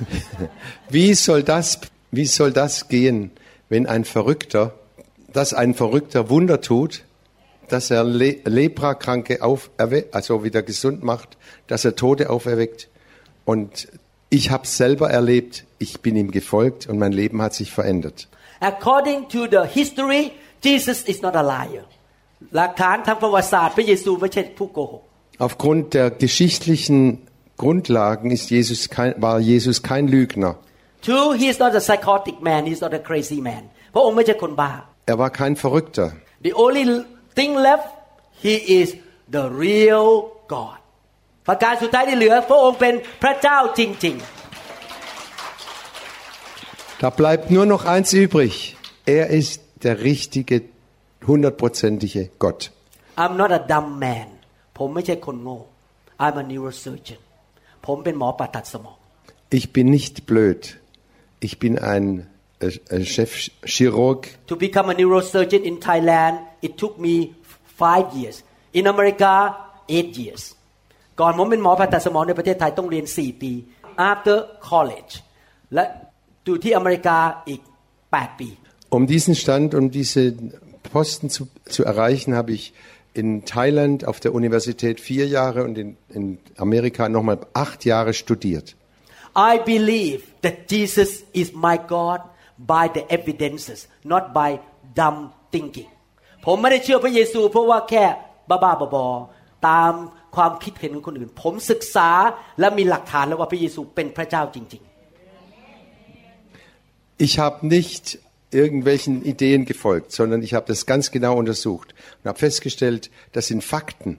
[0.97, 1.67] Wie soll das,
[2.19, 3.33] wie soll das gehen,
[3.69, 4.63] wenn ein Verrückter,
[5.33, 6.93] dass ein Verrückter Wunder tut,
[7.69, 12.89] dass er Le Leprakranke auferweckt, also wieder gesund macht, dass er Tote auferweckt.
[13.45, 13.89] Und
[14.33, 18.29] ich habe es selber erlebt, ich bin ihm gefolgt und mein Leben hat sich verändert.
[18.61, 21.85] According to the history Jesus is not a liar
[22.57, 25.03] หลักฐานทางประวัติศาสตร์พระเยซูไม่ใช่ผู้โกหก
[25.47, 26.99] Aufgrund der geschichtlichen
[27.63, 30.53] Grundlagen ist Jesus kein, war Jesus kein Lügner.
[31.09, 33.63] Two he is not a psychotic man he is not a crazy man
[33.95, 34.73] พระองค์ไม่ใช่คนบ้า
[35.11, 36.07] Er war kein Verrückter.
[36.49, 36.85] The only
[37.39, 37.89] thing left
[38.47, 38.89] he is
[39.37, 40.07] the real
[40.55, 40.79] God
[41.47, 44.17] ประการสุดท้ายที่เหลือ พระองค์เป็นพระเจ้าจริง
[47.03, 48.77] Da bleibt nur noch eins übrig.
[49.07, 50.57] Er ist der richtige,
[51.31, 52.61] hundertprozentige Gott.
[52.95, 54.29] ๆ I'm not a dumb man
[54.79, 55.59] ผมไม่ใช่คนโง่
[56.25, 57.21] I'm a neurosurgeon
[57.87, 58.97] ผมเป็นหมอผ่าตัดสมอง
[59.59, 60.63] Ich bin nicht blöd.
[61.47, 62.07] Ich bin ein
[62.61, 64.21] äh, äh, Chefchirurg.
[64.51, 66.35] To become a neurosurgeon in Thailand
[66.67, 67.15] it took me
[67.83, 68.37] five years
[68.79, 69.33] in America
[69.97, 70.43] eight years
[71.21, 73.53] ก่อนผมเป็นหมอผ่าตัดสมองในประเทศไทยต้องเรียน 4 ปี
[74.11, 74.37] after
[74.71, 75.13] college
[75.75, 75.85] และ
[76.45, 77.19] อยู่ที่อเมริกา
[77.49, 77.61] อีก
[78.05, 78.49] 8 ปี
[78.97, 80.23] Um diesen Stand, um diese
[80.95, 81.43] Posten zu,
[81.75, 82.73] zu erreichen, habe ich
[83.13, 88.77] in Thailand auf der Universität vier Jahre und in, in Amerika nochmal acht Jahre studiert.
[89.35, 92.21] I believe that Jesus is my God
[92.57, 94.51] by the evidences not by
[95.01, 95.21] dumb
[95.55, 95.91] thinking
[96.47, 98.05] ผมไม่ได้เชื่อพระเยซู เพราะว่าแค่
[98.49, 99.93] บ้าๆบอๆตาม
[100.37, 102.11] ความคิดเห็นของคนอื่น ผมศึกษา
[102.61, 104.83] และมีหลักฐานแล้วว่าพระเยซูเป็นพระเจ้าจริง
[107.27, 108.05] Ich habe nicht
[108.53, 113.65] irgendwelchen Ideen gefolgt, sondern ich habe das ganz genau untersucht und habe festgestellt, das sind
[113.65, 114.19] Fakten.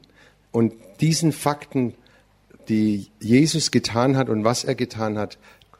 [0.51, 1.93] Und diesen Fakten,
[2.67, 5.37] die Jesus getan hat und was er getan hat,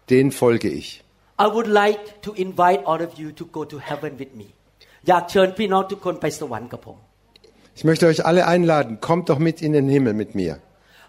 [0.10, 1.04] den folge ich.
[1.04, 1.10] ๆ
[1.46, 4.48] I would like to invite all of you to go to heaven with me
[5.08, 6.98] อยากเชิญพี่น้องทุกคนไปสวรรค์กับผม
[7.76, 10.54] Ich möchte euch alle einladen, kommt doch mit in den Himmel mit mir.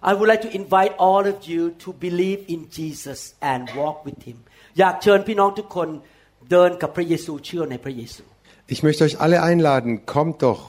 [0.03, 4.21] I would like to invite all of you to believe in Jesus and walk with
[4.29, 4.39] Him
[4.79, 5.89] อยากเชิญพี่น้องทุกคน
[6.51, 8.23] เดินกับพระเยซูเชื่อในพระเยซู
[8.75, 10.63] Ich möchte euch alle einladen, kommt doch,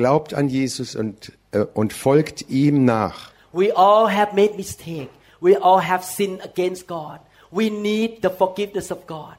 [0.00, 1.16] glaubt an Jesus und,
[1.52, 3.16] äh, und folgt ihm nach.
[3.60, 5.10] We all have made mistake
[5.46, 7.18] we all have sinned against God
[7.58, 9.36] we need the forgiveness of God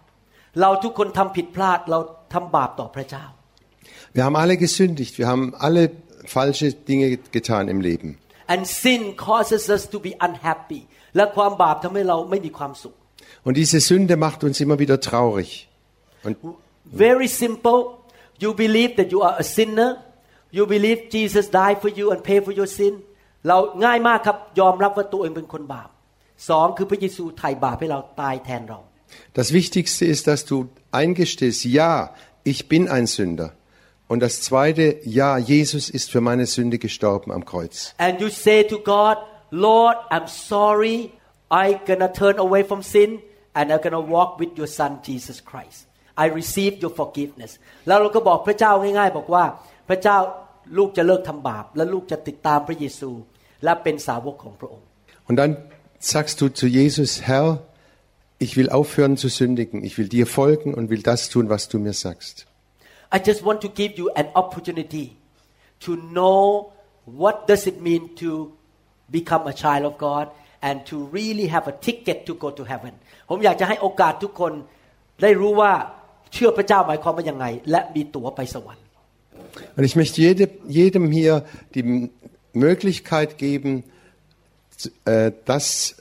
[0.61, 1.99] เราทุกคนทำผิดพลาดเรา
[2.33, 3.25] ทำบาปต่อพระเจ้า
[4.15, 5.83] Wir haben alle gesündigt, wir haben alle
[6.25, 8.09] falsche Dinge getan im Leben.
[8.53, 10.81] and sin causes us to be unhappy
[11.15, 12.95] และความบาปทำให้เราไม่มีความสุข
[13.47, 15.49] Und diese Sünde macht uns immer wieder traurig.
[16.27, 16.35] Und
[17.07, 17.77] Very simple.
[18.43, 19.89] You believe that you are a sinner.
[20.57, 22.93] You believe Jesus died for you and paid for your sin.
[23.47, 25.89] เราง่ายมากครับยอมรับว่าตัวเองเป็นคนบาป
[26.49, 28.79] สองคือพระเยซูไถ่บาปให้เราตายแทนเรา
[29.39, 30.55] das Wichtigste ist, dass du
[31.01, 31.93] eingestehst, ja,
[32.51, 33.49] ich bin ein Sünder.
[34.07, 37.93] Und das zweite, ja, Jesus ist für meine Sünde gestorben am Kreuz.
[37.97, 39.17] and you say to God
[39.51, 41.11] Lord I'm sorry
[41.49, 43.19] I gonna turn away from sin
[43.53, 45.79] and I'm gonna walk with your son Jesus Christ
[46.17, 47.51] I receive your forgiveness
[47.87, 49.43] แล้วเราก็บอกพระเจ้าง่ายๆ บอกว่า
[49.89, 50.17] พระเจ้า
[50.77, 53.11] ลูกจะเลิกทำบาป และลูกจะติดตามพระเยซู
[53.63, 54.85] และเป็นสาวกของพระองค์
[55.27, 55.51] Und dann
[56.13, 57.47] sagst du zu Jesus, Herr,
[58.45, 59.77] ich will aufhören zu sündigen.
[59.89, 62.35] Ich will dir folgen und will das tun, was du mir sagst.
[63.15, 65.05] I just want to give you an opportunity
[65.85, 66.41] to know
[67.21, 68.29] what does it mean to
[69.17, 70.25] become a child of God
[70.67, 72.93] and to really have a ticket to go to heaven
[73.29, 74.53] ผมอยากจะให้โอกาสทุกคน
[75.21, 75.73] ได้รู้ว่า
[76.33, 78.85] เชื่อพระเจ้าหมายความว่ายังไง และมีตั๋วไปสวรรค์
[79.77, 81.33] Und ich möchte jede, jedem hier
[81.75, 82.09] die M-
[82.53, 83.71] Möglichkeit geben,
[84.81, 85.95] z- äh, das,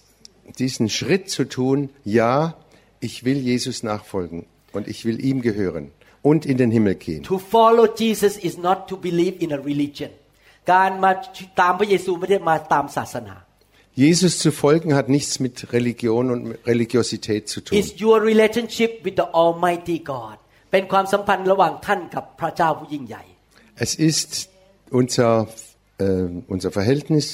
[0.59, 1.79] diesen Schritt zu tun.
[2.05, 2.55] Ja,
[3.01, 4.47] ich will Jesus nachfolgen.
[4.77, 5.85] und ich will ihm gehören
[6.25, 7.23] und in den Himmel gehen.
[7.25, 10.11] To follow Jesus is not to believe in a religion
[10.73, 11.11] การมา
[11.61, 13.37] ตามพระเยซูไม่ได้มาตามศาสนา
[14.05, 17.73] Jesus zu folgen hat nichts mit Religion und mit Religiosität zu tun.
[17.79, 20.37] It's your relationship with the Almighty God
[20.73, 23.23] เป็นความสัมพันธ์ระหว่างท่านกับพระเจ้าผู้ยิ่งใหญ่
[23.85, 24.31] Es ist
[25.01, 25.33] unser,
[25.99, 27.27] äh, unser Verhältnis,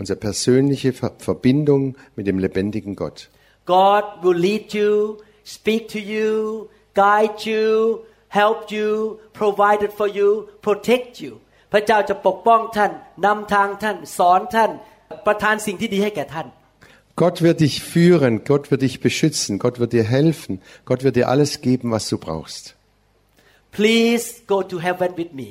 [0.00, 1.82] unsere persönliche Ver Verbindung
[2.16, 3.18] mit dem lebendigen Gott.
[3.76, 4.90] God will lead you
[5.56, 8.04] speak to you guide you
[8.40, 8.88] help you
[9.40, 10.28] provided for you
[10.66, 11.32] protect you
[11.72, 12.92] พระเจ้าจะปกป้องท่าน
[13.26, 14.70] นำทางท่าน สอนท่าน
[15.26, 16.48] ประทานสิ่งที่ดีให้แก่ท่าน
[17.22, 21.28] Gott wird dich führen, Gott wird dich beschützen, Gott wird dir helfen, Gott wird dir
[21.28, 22.64] alles geben, was du brauchst.
[23.78, 25.48] Please go to heaven with me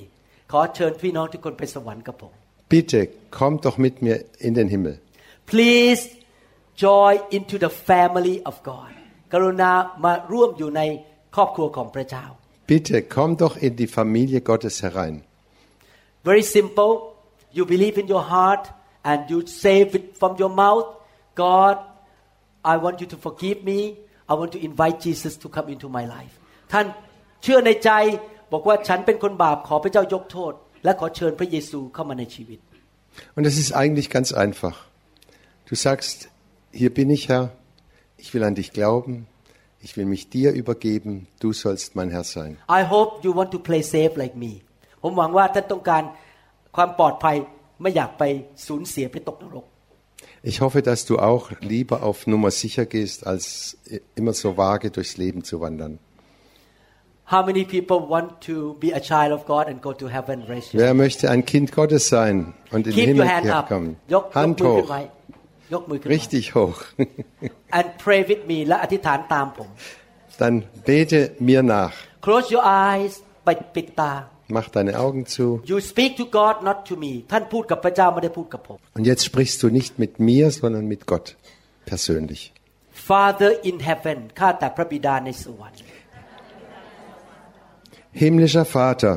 [0.51, 2.33] ขอเชิญพี่น้องทุกคนไปสวรรค์กับผม
[2.73, 2.99] Bitte,
[3.39, 4.17] komm doch mit mir
[4.47, 4.95] in den Himmel.
[5.51, 6.01] Please
[6.85, 8.91] join into the family of God
[9.33, 9.71] กรุณา
[10.03, 10.81] มาร่วมอยู่ใน
[11.35, 12.25] ครอบครัวของพระเจ้า
[12.67, 15.23] Bitte, komm doch in die Familie Gottes herein.
[16.23, 17.13] Very simple.
[17.51, 18.71] You believe in your heart
[19.03, 20.87] and you say it from your mouth,
[21.35, 21.77] God,
[22.63, 23.97] I want you to forgive me.
[24.29, 26.33] I want to invite Jesus to come into my life.
[26.71, 26.85] ท่าน
[27.43, 27.91] เชื่อในใจ
[28.51, 32.59] บอกว่าฉันเป็นคนบาปขอพระเจ้ายกโทษ และขอเชิญพระเยซูเข้ามาในชีวิต
[33.35, 34.75] Und es ist eigentlich ganz einfach.
[35.69, 36.17] Du sagst,
[36.81, 37.45] hier bin ich Herr,
[38.21, 39.13] ich will an dich glauben,
[39.85, 42.57] ich will mich dir übergeben, du sollst mein Herr sein.
[42.69, 44.51] I hope you want to play safe like me
[45.01, 46.03] ผมหวังว่าท่านต้องการ
[46.75, 47.35] ความปลอดภัย
[47.81, 48.23] ไม่อยากไป
[48.67, 49.65] สูญเสียไปตกนรก
[50.51, 53.77] Ich hoffe, dass du auch lieber auf Nummer sicher gehst, als
[54.15, 55.99] immer so vage durchs Leben zu wandern.
[57.31, 60.43] How many people want to be a child of God and go to heaven?
[60.43, 63.49] Raise your Wer möchte ein Kind Gottes sein und in den Keep your Himmel hand
[63.59, 63.67] up.
[63.69, 63.89] kommen?
[64.13, 65.01] ยกยก Hand มือขึ้น hoch, ไว้
[65.73, 66.79] ยกมือขึ้นไว้ richtig hoch.
[67.77, 69.69] and pray with me และอธิษฐานตามผม
[70.41, 70.55] Dann
[70.89, 71.93] bete mir nach.
[72.25, 73.13] Close your eyes
[73.45, 74.13] ไปปิดตา
[74.57, 75.45] Mach deine Augen zu.
[75.71, 80.45] You speak to God not to me ท่านพูดกับพระเจ้าไม่ได้พูดกับผม Und jetzt sprichst du nicht mit mir,
[80.59, 81.27] sondern mit Gott
[81.91, 82.41] persönlich.
[83.09, 85.79] Father in heaven ข้าแต่พระบิดาในสวรรค์
[88.21, 89.15] Himmlischer Vater,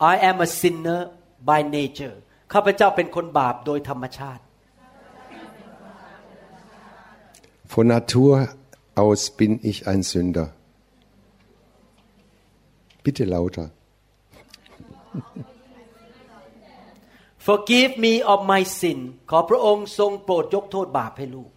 [0.00, 1.00] I am a sinner
[1.50, 2.16] by nature
[2.52, 4.42] ข้าพเจ้าเป็นคนบาปโดยธรรมชาติ
[7.74, 8.50] von Natur
[8.94, 10.52] aus bin ich ein Sünder.
[13.02, 13.70] Bitte lauter.
[17.38, 18.98] Forgive me of my sin
[19.30, 21.50] ขอพระองค์ทรงโปรดยกโทษบาปให้ลูก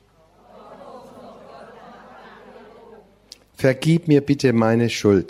[3.63, 5.30] Vergib mir bitte meine Schuld.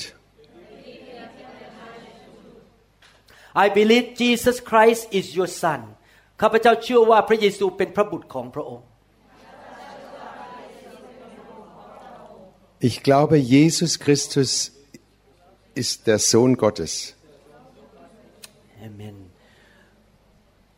[3.63, 5.81] I believe Jesus Christ is your son
[6.41, 8.87] ข้าพเจ้าเชื่อว่าพระเยซูเป็นพระบุตรของพระองค์
[12.89, 14.51] Ich glaube, Jesus Christus
[15.81, 16.93] ist der Sohn Gottes.
[18.87, 19.15] Amen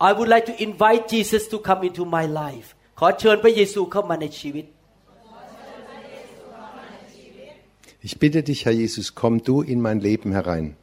[0.07, 2.67] I would like to invite Jesus to come into my life
[2.99, 4.65] ขอเชิญพระเยซูเข้ามาในชีวิต
[8.01, 10.77] Ich bitte dich, Herr Jesus, komm du in mein Leben herein.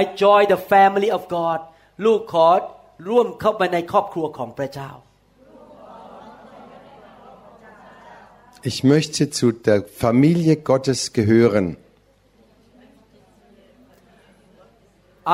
[0.00, 1.60] I join the family of God
[2.04, 2.48] ลูกขอ
[3.08, 4.90] ร่วมเข้าไปในครอบครัวของพระเจ้า
[8.70, 11.66] Ich möchte zu der Familie Gottes gehören.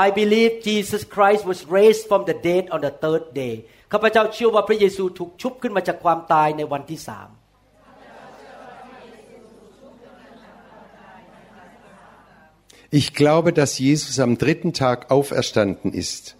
[0.06, 3.54] I believe Jesus Christ was raised from the dead on the third day
[3.92, 7.28] ข้าพเจ้าเชื่อว่าพระเยซูถูกชุบขึ้นมาจากความตายในวันที่สาม
[12.99, 16.35] Ich glaube, dass Jesus am dritten Tag auferstanden ist.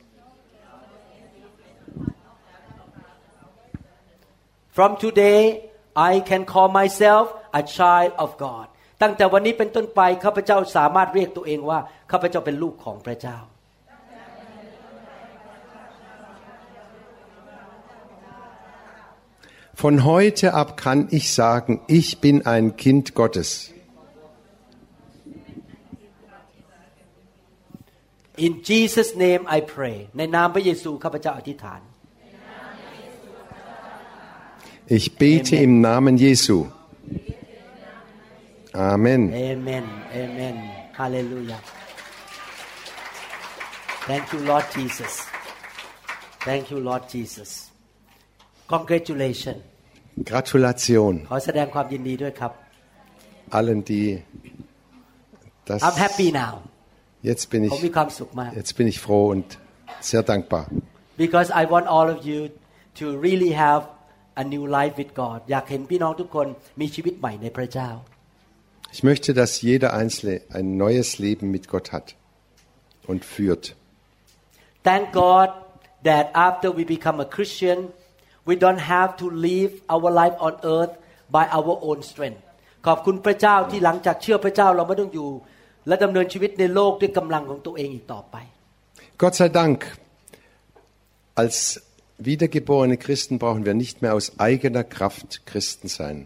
[4.78, 8.68] From today I can call myself a child of God
[9.02, 11.80] ตั้งแต่วันนี้เป็นต้นไปข้าพเจ้าสามารถเรียกตัวเองว่า
[12.12, 13.38] ข้าพเจ้าเป็นลูกของพระเจ้า
[19.84, 23.50] Von heute ab kann ich sagen, ich bin ein Kind Gottes.
[28.46, 31.82] In Jesus name I pray ในนามพระเยซูข้าพเจ้าอธิษฐาน
[34.98, 36.56] Ich bete im Namen Jesu.
[38.74, 39.22] Amen.
[39.34, 39.86] Amen
[40.24, 40.56] Amen
[41.00, 41.62] Hallelujah
[44.08, 45.14] Thank you Lord Jesus
[46.48, 47.52] Thank you Lord Jesus
[48.74, 49.62] Congratulations
[50.30, 52.52] Gratulation ขอแสดงความยินดีด้วยครับ
[53.58, 54.24] allen, die
[55.68, 55.80] das.
[55.88, 56.54] I'm happy now
[57.23, 57.73] Jetzt bin ich,
[58.55, 59.59] jetzt bin ich froh und
[60.01, 60.69] sehr dankbar,
[61.17, 62.49] because I want all of you
[62.95, 63.89] to really have
[64.37, 65.43] a new life with God.
[68.93, 72.15] Ich möchte, dass jeder Einzelne ein neues Leben mit Gott hat
[73.07, 73.75] und führt.
[74.85, 75.51] Thank God
[76.05, 77.89] that after we become a Christian,
[78.47, 80.97] we don't have to live our life on earth
[81.31, 82.43] by our own strength.
[82.87, 85.29] ขอบคุณพระเจ้าที่หลังจากเชื่อพระเจ้าเราไม่ต้องอยู่
[85.88, 88.36] และดำเนินชีวิตในโลกด้วยกำลังของตัวเองอีกต่อไป
[89.22, 89.78] Gott sei Dank,
[91.42, 91.56] als
[92.30, 96.18] wiedergeborene Christen brauchen wir nicht mehr aus eigener Kraft Christen sein.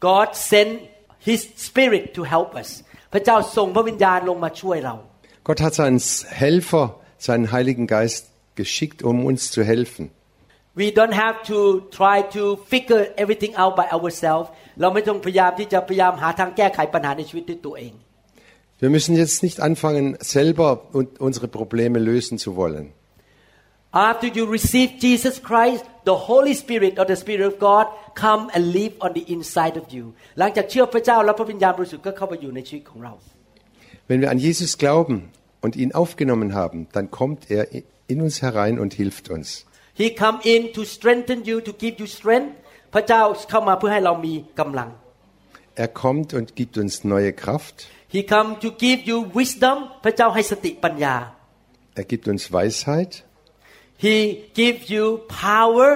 [0.00, 0.80] God sent
[1.18, 2.70] His Spirit to help us
[3.12, 4.94] พระเจ้าส่งพระวิญญาณลงมาช่วยเรา
[5.46, 6.00] Gott hat seinen
[6.44, 6.84] Helfer,
[7.26, 8.22] seinen Heiligen Geist
[8.60, 10.04] geschickt, um uns zu helfen.
[10.80, 11.58] We don't have to
[11.98, 14.46] try to figure everything out by ourselves
[14.80, 17.92] เราไม่ต้องพยายามที่จะพยายามหาทางแก้ไขปัญหาในชีวิตด้วยตัวเอง
[18.78, 22.92] Wir müssen jetzt nicht anfangen, selber un- unsere Probleme lösen zu wollen.
[23.92, 28.72] After you receive Jesus Christ the Holy Spirit or the Spirit of God come and
[28.72, 30.04] live on the inside of you
[30.38, 33.12] หลังจากเชื่อพระเจ้าแล้วพระวิญญาณบริสุทธิ์ก็เข้าไปอยู่ในชีวิตของเรา
[34.08, 35.16] Wenn wir an Jesus glauben
[35.64, 37.62] und ihn aufgenommen haben, dann kommt er
[38.12, 39.48] in uns herein und hilft uns.
[40.00, 42.52] He come in to strengthen you to give you strength
[42.94, 44.88] พระเจ้าเข้ามาเพื่อให้เรามีกำลัง
[45.84, 47.76] Er kommt und gibt uns neue Kraft.
[48.14, 51.16] He come to give you wisdom พระเจ้าให้สติปัญญา
[52.00, 53.12] Er gibt uns Weisheit.
[54.04, 54.16] He
[54.60, 55.04] give you
[55.46, 55.88] power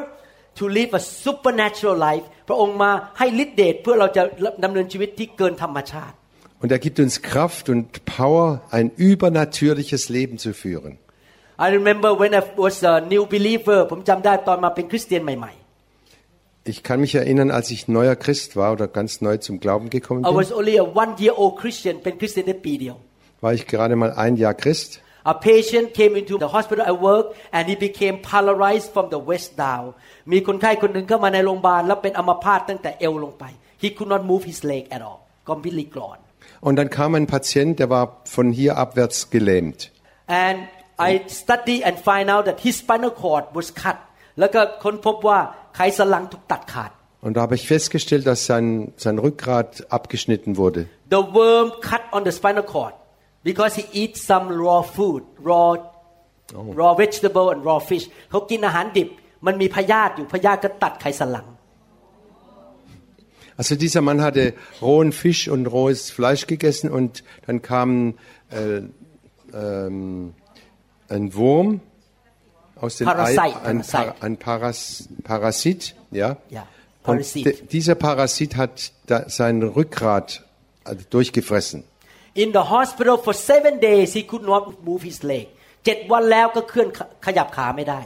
[0.59, 4.23] to live a supernatural life พระองค์มาให้ฤทธิเดชเพื่อเราจะ
[4.65, 6.17] ดำเนินชีวิตที่เกินธรรมชาติ
[6.63, 7.87] Und er gibt uns Kraft und
[8.19, 10.93] Power, ein übernatürliches Leben zu führen.
[11.67, 15.53] I remember when I was a new believer ผมจำได้ตอนมาเป็นคริสเตียนใหม่
[16.69, 20.29] Ich kann mich erinnern, als ich neuer Christ war oder ganz neu zum Glauben gekommenๆ
[20.31, 22.97] I was bin, only a one year old Christian เป็นคริสเตียนได้ปีเดียว
[23.45, 24.91] war ich gerade mal ein Jahr Christ.
[25.35, 29.51] A patient came into the hospital I work and he became paralyzed from the waist
[29.67, 29.85] down
[30.33, 33.45] มีคนไข้คนหนึ่งเข้ามาในโรงพยาบาลแล้วเป็นอัมพาตตั้งแต่เอวลงไป
[33.83, 35.19] He could not move his leg at all
[35.51, 36.21] completely gone
[36.67, 38.05] Und dann kam ein Patient, der war
[38.37, 39.81] von hier abwärts gelähmt.
[40.45, 40.59] and
[41.09, 41.11] I
[41.43, 43.99] study and find out that his spinal cord was cut
[44.41, 45.41] แล้วก็ค้นพบว่า
[45.79, 46.91] ไขสันหลังถูกตัดขาด
[47.27, 50.81] Und da habe ich festgestellt, dass sein, sein Rückgrat abgeschnitten wurde.
[51.09, 52.93] The worm cut on the spinal cord
[53.43, 55.69] because he eats some raw food raw
[56.53, 59.09] raw vegetable and raw fish เขากินอาหารดิบ
[59.47, 61.47] มันมีพยาธิอยู่พยาธิก็ตัดไขสันหลัง
[63.57, 68.15] Also dieser Mann hatte rohen Fisch und rohes Fleisch gegessen und dann kam
[68.51, 68.81] äh,
[69.55, 70.35] ähm,
[71.09, 71.81] ein Wurm
[72.79, 73.93] aus dem Parasit, Ei, ein, Parasit.
[73.93, 76.37] Par, ein Paras, Parasit, ja.
[76.51, 77.45] Ja, Und Parasit.
[77.47, 80.45] de, dieser Parasit hat da sein Rückgrat
[80.85, 81.85] äh, durchgefressen.
[82.35, 85.47] In the hospital for seven days he could not move his leg
[85.85, 88.01] เจ็ดวันแล้วก็เคลื่อนขขยับขาไม่ได้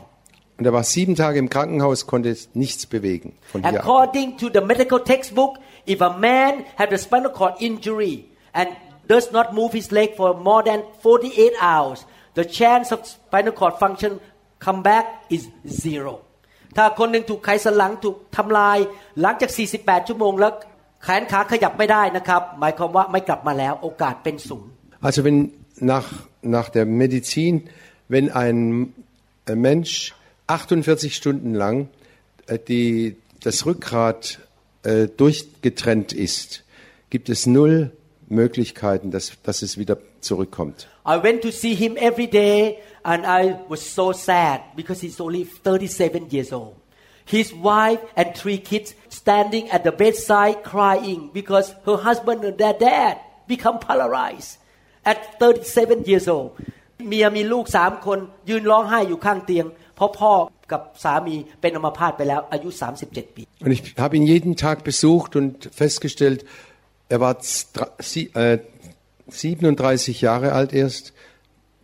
[0.59, 3.85] Und er war sieben Tage im Krankenhaus, konnte nichts bewegen von hier ab.
[3.85, 5.53] According to the medical textbook
[5.93, 8.15] if a man have a spinal cord injury
[8.59, 8.69] and
[9.13, 11.99] does not move his leg for more than 48 hours
[12.35, 14.13] the chance of spinal cord function
[14.65, 15.07] come back
[15.37, 15.43] is
[15.85, 16.15] zero
[16.77, 18.79] ถ้าคนหนึ่งถูกไขสันหลังถูกทำลาย
[19.21, 20.53] หลังจาก 48 ชั่วโมงแล้ว
[21.05, 24.73] แขนขาขยับไม่ได้นะครับ หมายความว่าไม่กลับมาแล้วโอกาสเป็นศูนย์
[25.07, 25.39] Also wenn
[25.93, 26.09] nach,
[26.43, 27.55] nach der Medizin,
[28.09, 28.93] wenn ein
[29.47, 30.15] äh, Mensch
[30.49, 31.89] 48 Stunden lang
[32.47, 34.41] äh, die, das Rückgrat
[34.83, 36.65] äh, durchgetrennt ist,
[37.11, 37.93] gibt es null
[38.33, 40.89] Möglichkeiten, dass, dass es wieder zurückkommt.
[41.07, 45.45] I went to see him every day and I was so sad because he's only
[45.45, 46.75] 37 years old.
[47.25, 52.73] His wife and three kids standing at the bedside crying because her husband and their
[52.73, 54.59] dad become paralyzed
[55.05, 56.53] at 37 years old.
[57.09, 60.33] เมียมีลูกสามคนยืนร้องไห้อยู่ข้างเตียง เพราะพ่อ
[60.73, 62.69] กับสามีเป็นอัมพาตไปแล้วอายุ
[63.03, 66.41] 37 ปี Und ich habe ihn jeden Tag besucht und festgestellt,
[67.13, 68.59] er war stra- sie- äh,
[69.29, 71.13] 37 Jahre alt erst.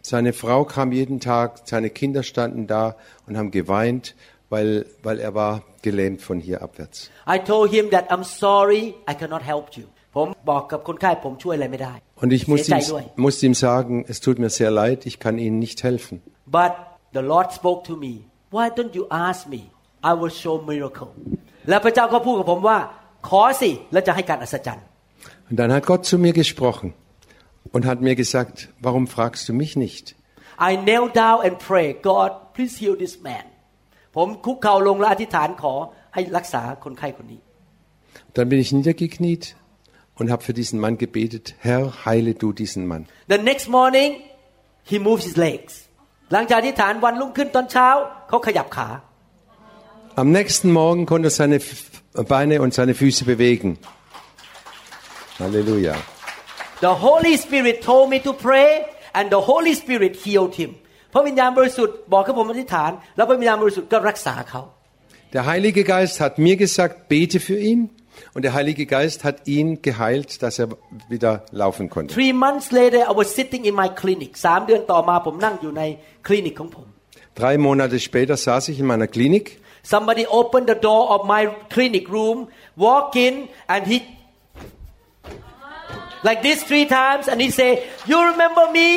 [0.02, 2.96] Seine Frau kam jeden Tag, seine Kinder standen da
[3.26, 4.14] und haben geweint,
[4.50, 7.10] weil, weil er war gelähmt von hier abwärts.
[7.26, 9.84] I told him that I'm sorry I cannot help you
[10.16, 14.70] ผมบอกกับคนไข้ผมช่วยอะไรไม่ได้ Und ich เสีย musste ใจ ihm, ด้วย musste ihm sagen, es tut mir sehr
[14.80, 16.16] leid, ich kann Ihnen nicht helfen.
[16.58, 16.72] But
[17.16, 18.12] the Lord spoke to me
[18.56, 19.60] why don't you ask me
[20.10, 21.10] I will show miracle
[21.68, 22.78] แล้วพระเจ้าก็พูดกับผมว่า
[23.28, 24.86] ขอสิแล้วจะให้การอัศจรรย์
[25.50, 26.88] Und dann hat Gott zu mir gesprochen
[27.74, 30.04] und hat mir gesagt, warum fragst du mich nicht?
[30.70, 33.44] I knelt down and pray God please heal this man
[34.16, 35.74] ผมคุกเข่าลงและอธิษฐานขอ
[36.14, 37.40] ให้รักษาคนไข้คนนี้
[38.36, 39.44] Dann bin ich niedergekniet
[40.18, 43.02] und habe für diesen Mann gebetet, Herr, heile du diesen Mann.
[43.34, 44.10] The next morning
[44.90, 45.72] he moves his legs
[46.32, 47.88] หลังจากอธิษฐานวันรุ่งขึ้นตอนเช้า
[48.28, 48.88] เขาขยับขา
[50.22, 52.02] Am nächsten Morgen konnte er seine F-
[52.34, 53.78] Beine und seine Füße bewegen.
[55.40, 55.96] Halleluja.
[56.86, 58.68] The Holy Spirit told me to pray
[59.16, 60.70] and the Holy Spirit healed him
[61.12, 64.62] พระวิญญาณบริสุทธิ์บอกให้ผมอธิษฐาน แล้วพระวิญญาณบริสุทธิ์ก็รักษาเขา
[65.34, 67.80] Der Heilige Geist hat mir gesagt, bete für ihn.
[68.34, 70.68] Und der Heilige Geist hat ihn geheilt, dass er
[71.08, 72.14] wieder laufen konnte.
[72.14, 75.82] Three months later I was sitting in my clinic สามเดือนต่อมาผมนั่งอยู่ใน
[76.26, 76.86] คลินิกของผม
[77.40, 79.46] Drei Monate später saß ich in meiner Klinik.
[79.94, 81.42] Somebody opened the door of my
[81.74, 82.38] clinic room
[82.86, 83.34] walk in
[83.72, 83.98] and he
[86.27, 87.69] like this three times and he say
[88.09, 88.87] you remember me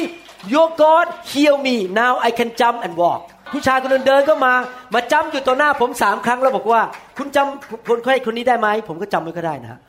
[0.54, 4.54] your God heal me now I can jump and walk ผู้ชายคนนั้นเดินเข้ามา
[4.94, 6.80] มาจำอยู่ต่อหน้าผมสามครั้งแล้วบอกว่า
[7.18, 9.80] คุณจำคนไข้คนนี้ได้ไหมผมก็จำไม่ก็ได้นะ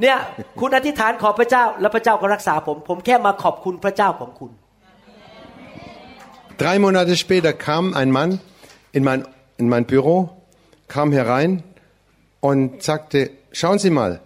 [0.00, 0.16] เนี่ย
[0.60, 4.52] คุณอธิษฐานขอพระเจ้า แล้วพระเจ้าก็รักษาผม ผมแค่มาขอบคุณพระเจ้าของคุณ
[6.62, 8.40] Drei Monate später kam ein Mann
[8.92, 9.20] in mein,
[9.58, 10.16] in mein Büro,
[10.88, 11.62] kam herein
[12.40, 14.20] und sagte, schauen Sie mal,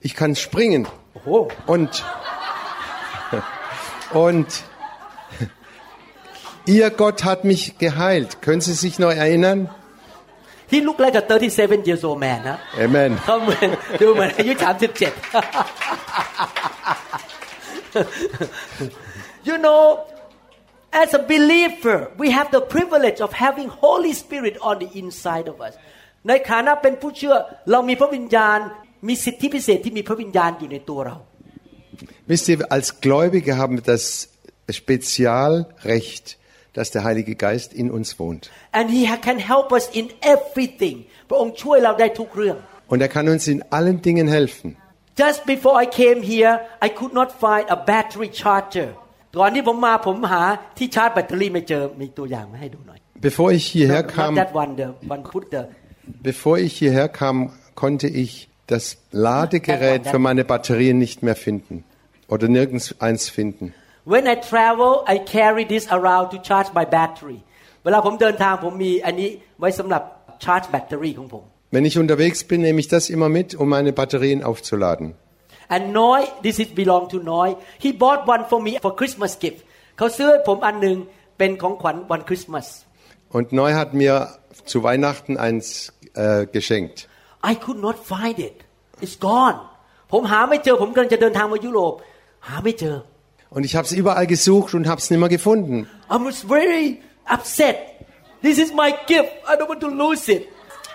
[0.00, 0.86] ich kann springen.
[1.23, 1.27] โอ้โห
[1.73, 1.91] Und,
[4.27, 4.49] und
[6.65, 8.29] Ihr Gott hat mich geheilt.
[8.43, 9.69] Können Sie sich noch erinnern?
[10.69, 13.11] he look like a 37 years old man นะ Amen.
[13.25, 13.69] เขาเหมือน
[14.01, 15.13] ดูเหมือนอายุสามสิบเจ็ด
[19.47, 19.81] you know
[21.03, 25.57] as a believer we have the privilege of having Holy Spirit on the inside of
[25.67, 25.73] us
[26.27, 27.35] ในฐานะเป็นผู้เชื่อ
[27.71, 28.59] เรามีพระวิญญาณ
[29.07, 31.17] มีสิทธิพิเศษที่มีพระวิญญาณอยู่ในตัวเรา
[32.31, 34.03] Wisst ihr, als Gläubige haben wir das
[34.79, 36.37] Spezialrecht,
[36.73, 38.49] dass der Heilige Geist in uns wohnt.
[38.71, 40.05] and he ha- can help us in
[40.35, 40.97] everything
[41.29, 42.57] พระองค์ช่วยเราได้ทุกเรื่อง
[42.91, 44.69] Und er kann uns in allen Dingen helfen.
[45.23, 46.53] Just before I came here
[46.85, 48.89] I could not find a battery charger
[49.39, 50.43] ก่อนที่ผมมาผมหา
[50.77, 55.61] ที่ชาร์จแบตเตอรี่ไม่เจอมีตัวอย่างมาให้ดูหน่อย Bevor ich hierher Not kam, that one the one put the
[56.29, 57.35] bevor ich hierher kam,
[57.81, 58.31] konnte ich
[58.73, 61.83] das Ladegerät für meine Batterien nicht mehr finden
[62.33, 63.65] oder nirgends eins finden.
[64.13, 67.39] When I travel I carry this around to charge my battery
[67.83, 70.03] เวลาผมเดินทางผมมีอันนี้ไว้สำหรับ
[70.43, 71.43] ชาร์จแบตเตอรี่ของผม
[71.75, 75.07] Wenn ich unterwegs bin, nehme ich das immer mit, um meine Batterien aufzuladen.
[75.75, 77.49] and Noy this is belong to Noy
[77.83, 79.59] he bought one for me for Christmas gift
[79.97, 80.97] เขาซื้อให้ผมอันหนึง
[81.37, 82.67] เป็นของขวัญวันคริสต์มาส
[83.37, 84.15] Und Neu hat mir
[84.71, 85.65] zu Weihnachten eins
[86.15, 86.97] äh, geschenkt.
[87.50, 88.56] I could not find it
[89.04, 89.56] it's gone
[90.12, 91.94] ผมหาไม่เจอผมกำลังจะเดินทางมายุโรป
[92.48, 92.96] หาไม่เจอ
[93.54, 95.76] Und ich habe es überall gesucht und habe es nicht mehr gefunden.
[96.14, 96.86] I was very
[97.36, 97.76] upset
[98.46, 100.42] this is my gift I don't want to lose it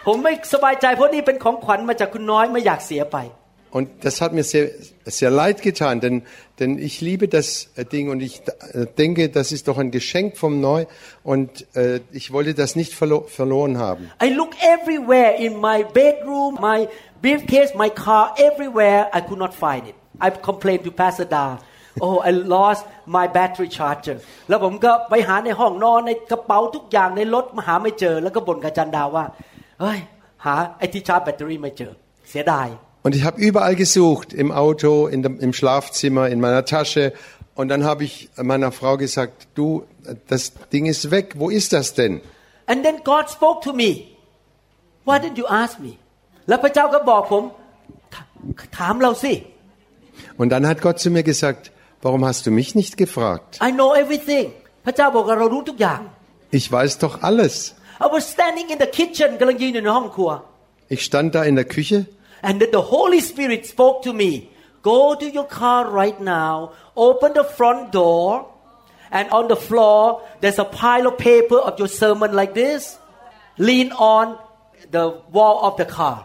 [0.05, 3.17] ผมไม่สบายใจเพราะนี่เป็นของขวัญมาจากคุณน้อยไม่อยากเสียไป
[3.74, 4.70] Und das hat mir sehr,
[5.04, 6.22] sehr leid getan, denn,
[6.60, 10.36] denn ich liebe das äh, Ding und ich äh, denke, das ist doch ein Geschenk
[10.36, 10.86] vom Neu
[11.24, 14.12] und äh, ich wollte das nicht verlo verloren haben.
[14.22, 16.86] I look everywhere in my bedroom my
[17.20, 21.58] briefcase my car everywhere I could not find it I complained to Pastor Da
[22.00, 24.16] oh I lost my battery charger
[24.48, 29.24] แล้วผมก็ไปหาในห้องนอนในกระเป๋าทุกอย่างในรถมาหาไม่เจอ แล้วก็บ่นกับอาจันดาว่า
[29.80, 29.98] เฮ้ย
[30.44, 31.92] หาไอ้ที่ชาร์จแบตเตอรี่ไม่เจอ
[32.30, 32.68] เสียดาย
[33.02, 37.12] Und ich habe überall gesucht, im Auto, in dem, im Schlafzimmer, in meiner Tasche.
[37.54, 39.84] Und dann habe ich meiner Frau gesagt, du,
[40.28, 42.20] das Ding ist weg, wo ist das denn?
[42.66, 44.16] and then God spoke to me
[45.04, 45.92] why didn't you ask me
[46.48, 47.44] แล้วพระเจ้าก็บอกผม
[48.14, 48.16] ถ
[48.78, 49.34] ถามเราสิ
[50.40, 51.62] Und dann hat Gott zu mir gesagt,
[52.04, 53.50] warum hast du mich nicht gefragt?
[53.68, 54.46] I know everything
[54.86, 56.00] พระเจ้าบอกว่าเรารู้ทุกอย่าง
[56.58, 57.54] Ich weiß doch alles.
[58.04, 60.30] I was standing in the kitchen กำลังยืนอยู่ในห้องครัว
[60.94, 61.98] Ich stand da in der Küche
[62.46, 64.30] And then the Holy Spirit spoke to me
[64.90, 68.50] Go to your car right now open the front door
[69.10, 72.98] and on the floor there's a pile of paper of your sermon like this
[73.58, 74.38] lean on
[74.90, 76.18] the wall of the car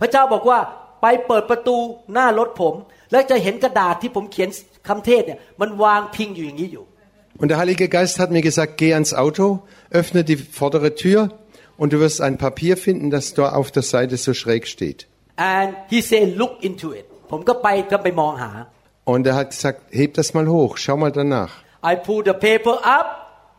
[0.00, 0.58] พระเจ้าบอกว่า
[1.02, 1.76] ไปเปิดประตู
[2.12, 2.74] หน้ารถผม
[3.10, 4.48] แล้วจะเห็นกระดาษที่ผมเขียน
[4.88, 6.84] คำเทศเนี่ยมันวางพิงอยู่อย่างนี้อยู่
[7.40, 11.30] und der Heilige Geist hat mir gesagt, geh ans Auto, öffne die vordere Tür
[11.76, 15.07] und du wirst ein Papier finden, das da auf der Seite so schräg steht.
[15.52, 18.50] and he said look into it ผมก็ไปก็ไปมองหา
[19.12, 21.52] Und er hat gesagt, heb das mal hoch, schau mal danach.
[21.90, 23.08] I pull the paper up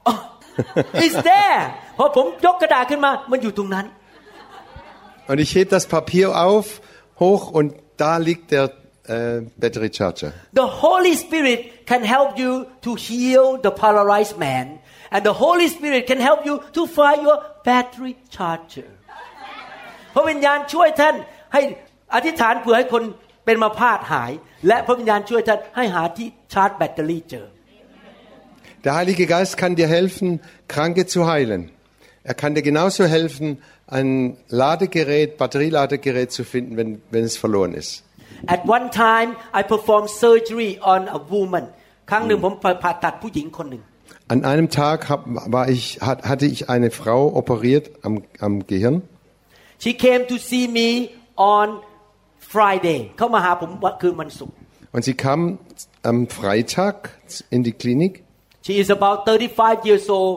[0.09, 0.19] oh,
[1.03, 1.61] it's there
[1.97, 3.85] พอผมยกกระดาษขึ้นมา มันอยู่ตรงนั้น
[5.29, 6.65] Und ich heb das Papier auf,
[7.19, 7.67] hoch und
[7.97, 8.65] da liegt der
[9.07, 10.33] äh, Battery Charger.
[10.53, 12.51] The Holy Spirit can help you
[12.85, 14.65] to heal the paralyzed man
[15.11, 18.89] and the Holy Spirit can help you to find your battery charger
[20.13, 21.15] พระวิญญาณช่วยท่าน
[21.53, 21.61] ให้
[22.15, 23.03] อธิษฐานเผื่อให้คน
[23.45, 24.31] เป็นมาพาดหาย
[24.67, 27.45] และพระวิญญาณช่วยท่านให้หาที่ชาร์จแบตเตอรี่เจอ
[28.85, 31.71] Der Heilige Geist kann dir helfen, Kranke zu heilen.
[32.23, 33.57] Er kann dir genauso helfen,
[33.87, 38.03] ein Ladegerät, Batterieladegerät zu finden, wenn, wenn es verloren ist.
[38.45, 41.65] At one time I performed surgery on a woman
[42.09, 43.83] ครั้งหนึ่งผมผ่าตัดผู้หญิงคนหนึ่ง
[44.33, 45.21] An einem Tag hab,
[45.55, 48.13] war ich, hat, hatte ich eine Frau operiert am,
[48.45, 48.97] am Gehirn
[49.83, 50.89] She came to see me
[51.55, 51.67] on
[52.53, 54.55] Friday เข้ามาหาผมวันคืนวันศุกร์
[54.95, 55.39] und sie kam
[56.09, 56.95] am Freitag
[57.55, 58.13] in die Klinik.
[58.67, 60.33] She is about 35 years old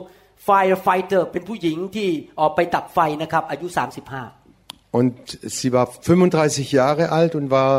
[0.49, 3.67] firefighter เป็นผู้หญิงที่ออกไปดับไฟนะครับอายุ
[4.33, 5.15] 35 Und
[5.57, 7.71] sie war 35 Jahre alt und war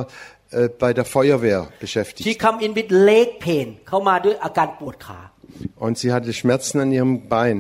[0.53, 2.39] äh, bei der Feuerwehr She beschäftigt.
[2.47, 5.21] come in with leg pain เข้ามาด้วยอาการปวดขา
[5.85, 7.59] Und sie hatte Schmerzen an ihrem Bein.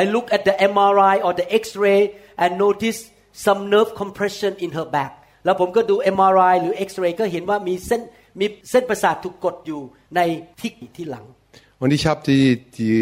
[0.00, 2.00] I look at the MRI or the X-ray
[2.42, 2.98] and notice
[3.44, 5.12] some nerve compression in her back
[5.44, 8.02] แล้วผมก็ดู MRI หรือ X-ray ก็เห็นว่ามีเส้น
[8.40, 9.80] มีเส้นประสาทถูกกดอยู่
[10.16, 10.20] ใน
[10.60, 11.26] ที่ที่หลัง
[11.82, 12.46] Und ich habe die,
[12.78, 13.00] die,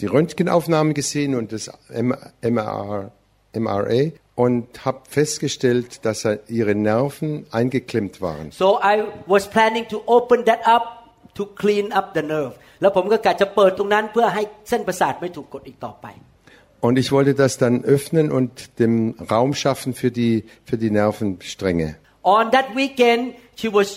[0.00, 1.64] die Röntgenaufnahme gesehen und das
[2.08, 2.16] M-
[2.54, 3.10] MR,
[3.64, 4.00] MRA
[4.44, 6.18] und habe festgestellt, dass
[6.58, 7.28] ihre Nerven
[7.58, 8.46] eingeklemmt waren.
[8.62, 8.94] so I
[9.34, 10.84] was planning to open that up
[11.38, 16.06] to clean up the nerve แล้วผมก็กะจะเปิดตรงนั้นเพื่อให้เส้นประสาทไม่ถูกกดอีกต่อไป
[16.86, 21.96] Und ich wollte das dann öffnen und dem Raum schaffen für die, für die Nervenstränge.
[22.22, 23.88] On that weekend she was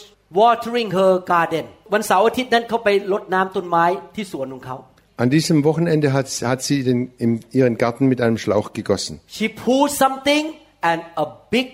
[0.41, 4.77] watering her garden วันเสาร์อาทิตย์นั้นเขาไปรดน้ำต้นไม้ที่สวนของเขา
[5.23, 9.13] An diesem Wochenende hat, hat sie den, in ihren Garten mit einem Schlauch gegossen.
[9.37, 10.43] she pulled something
[10.89, 11.67] and a big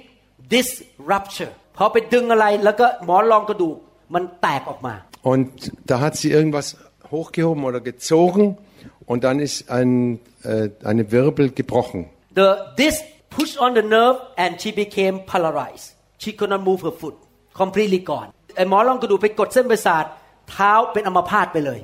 [0.53, 0.73] disc
[1.11, 3.75] rupture พอไปดึงอะไรแล้วก็หมอนรองกระดูก
[4.13, 4.95] มันแตกออกมา
[5.31, 5.49] Und
[5.89, 6.67] da hat sie irgendwas
[7.13, 8.43] hochgehoben oder gezogen
[9.11, 12.01] und dann ist ein, äh, eine Wirbel gebrochen.
[12.39, 12.49] the
[12.81, 12.99] disc
[13.35, 15.87] pushed on the nerve and she became paralyzed
[16.23, 17.15] she could not move her foot
[17.61, 20.05] completely gone ไอ้หมอนรองกระดูกไปกดเส้นประสาท
[20.51, 21.79] เท้าเป็นอัมพาตไปเลย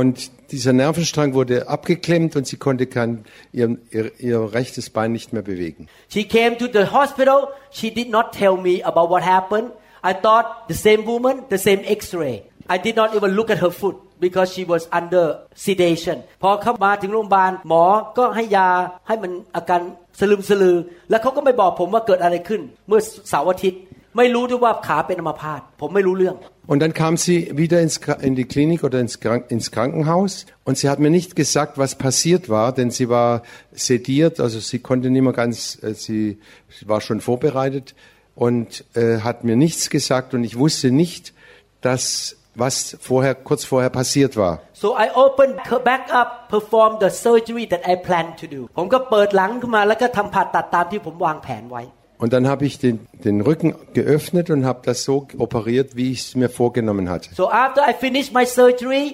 [0.00, 5.34] Und dieser Nervenstrang wurde abgeklemmt und sie konnte kein, ihr, ihr, ihr rechtes Bein nicht
[5.34, 5.86] mehr bewegen.
[6.08, 7.48] She came to the hospital.
[7.70, 9.68] She did not tell me about what happened.
[10.02, 12.36] I thought the same woman, the same X-ray.
[12.74, 15.24] I did not even look at her foot because she was under
[15.66, 16.16] sedation.
[16.42, 17.84] พอเข้ามาถึงโรงพยาบาลหมอ
[18.18, 18.68] ก็ให้ยา
[19.08, 19.80] ให้มันอาการ
[20.20, 20.76] สลึมสลือ
[21.10, 23.00] แล้วเขาก็ไม่บอกผมว่าเกิดอะไรขึ้น เมื่อ
[23.30, 23.80] เสาร์อาทิตย์
[24.16, 26.36] ไม่รู้ด้วยว่าขาเป็นอัมพาตผมไม่รู้เรื่อง
[26.72, 30.46] Und dann kam sie wieder ins, Kra- in die Klinik oder ins, Krank, ins Krankenhaus
[30.66, 33.42] und sie hat mir nicht gesagt, was passiert war, denn sie war
[33.72, 36.38] sediert, also sie konnte nicht mehr ganz, äh, sie,
[36.76, 37.96] sie war schon vorbereitet
[38.36, 41.34] und äh, hat mir nichts gesagt und ich wusste nicht,
[41.80, 44.60] dass was vorher kurz vorher passiert war.
[44.82, 51.82] So I opened her back up perform the surgery that I planned to do ผมก็เปิดหลังขึ้นมาแล้วก็ทำผ่าตัดตามที่ผมวางแผนไว้
[52.22, 56.20] Und dann habe ich den, den Rücken geöffnet und habe das so operiert, wie ich
[56.20, 57.28] es mir vorgenommen hatte.
[57.34, 59.04] So after I finish my surgery,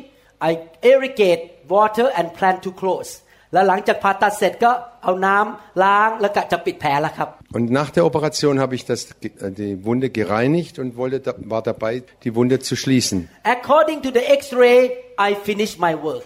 [0.48, 1.42] I irrigate
[1.76, 3.10] water and plan to close.
[3.52, 4.70] แล้วหลังจากผ่าตัดเสร็จก็
[5.04, 11.34] เอาน้ำล้างแล้วก็จะปิดแผลแล้วครับ Und nach der Operation habe ich das, ge- äh, die Wunde gereinigt und wollte, da-
[11.38, 13.28] war dabei, die Wunde zu schließen.
[13.44, 14.78] According to the X-ray,
[15.28, 16.24] I finished my work.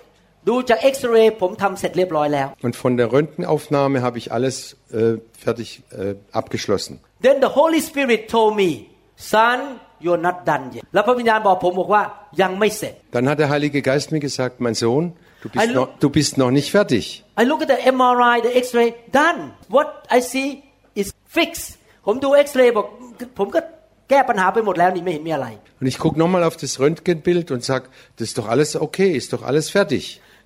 [0.48, 4.56] ดูจาก X-ray ผมทำเสร็จเรียบร้อยแล้ว Und von der Röntgenaufnahme habe ich alles
[4.92, 5.14] äh,
[5.44, 6.94] fertig äh, abgeschlossen.
[7.26, 8.70] Then the Holy Spirit told me,
[9.16, 9.58] son,
[10.04, 10.82] you're not done yet.
[10.94, 12.02] แล้วพระวิญญาณบอกผมบอกว่า
[12.42, 15.04] ยังไม่เสร็จ Dann hat der Heilige Geist mir gesagt, mein Sohn,
[15.42, 15.74] du bist, Hallo?
[15.80, 17.02] noch, du bist noch nicht fertig.
[17.40, 18.88] I look at the MRI the X-ray
[19.20, 19.40] done
[19.76, 20.48] what I see
[21.36, 21.70] is fixed
[22.06, 22.86] ผมดู X-ray บอก
[23.38, 23.60] ผมก็
[24.10, 25.48] แก้ปัญหาไปหมดแล้วนี่ไม่เห็นมีอะไร
[25.80, 29.30] Und ich gucke nochmal auf das Röntgenbild und sage, das ist doch alles okay, ist
[29.34, 30.02] doch alles fertig.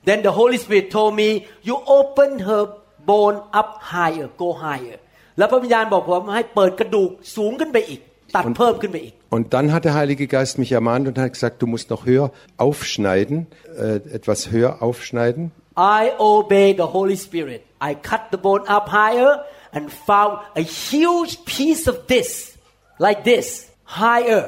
[0.09, 1.29] Then the Holy Spirit told me
[1.69, 2.63] you open her
[3.11, 4.99] bone up higher go higher
[5.39, 8.01] แล้วพระวิญญาณบอกผมให้เปิดกระดูกสูงขึ้นไปอีก
[8.37, 12.03] ตัดเพิ่มขึ้นไปอีก Und dann hat der Heilige Geist mich ermahnt und hat gesagt, du musst noch
[12.11, 12.27] höher
[12.67, 13.37] aufschneiden,
[13.77, 15.43] äh, etwas höher aufschneiden.
[16.01, 19.31] I obey the Holy Spirit I cut the bone up higher
[19.77, 20.33] and found
[20.63, 22.29] a huge piece of this
[23.07, 23.47] like this
[24.01, 24.45] higher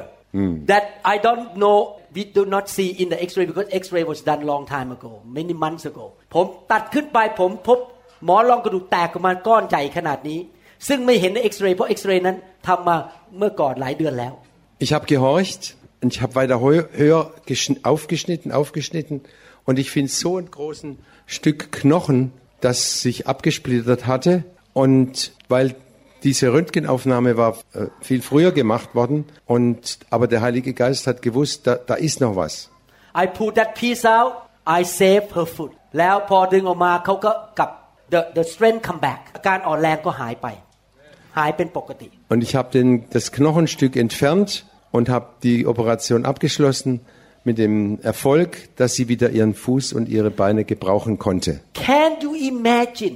[0.71, 1.77] that I don't know
[2.17, 5.53] we do not see in the X-ray because X-ray was done long time ago many
[5.63, 7.79] months ago ผมตัดขึ้นไปผมพบ
[8.25, 10.39] หมอนรองกระดูกแตกออกมาก้อนใหญ่ขนาดนี้
[10.87, 12.37] ซึ่งไม่เห็นใน X-ray เพราะ X-ray นั้น
[12.67, 12.97] ทำมา
[13.37, 14.33] เมื่อก่อนหลายเดือนแล้ว
[14.85, 15.61] Ich habe gehorcht
[16.01, 19.15] und ich habe weiter heu- höher geschn- aufgeschnitten, aufgeschnitten
[19.67, 20.89] und ich finde so ein großen
[21.35, 22.19] Stück Knochen,
[22.65, 24.33] das sich abgesplittert hatte
[24.73, 25.75] und weil
[26.23, 31.65] diese Röntgenaufnahme war äh, viel früher gemacht worden und aber der Heilige Geist hat gewusst,
[31.67, 32.69] da, da ist noch was.
[33.15, 34.33] I pull that piece out
[34.67, 37.71] I save her foot แล้วพอดึงออกมาเขาก็กลับ
[38.13, 40.47] the the strength come back อาการอ่อนแรงก็หายไป
[41.37, 44.49] หายเป็นปกติ Und ich habe den- das Knochenstück entfernt
[44.97, 46.91] und habe die Operation abgeschlossen
[47.47, 47.75] mit dem
[48.11, 51.51] Erfolg, dass sie wieder ihren Fuß und ihre Beine gebrauchen konnte.
[51.73, 53.15] Can you imagine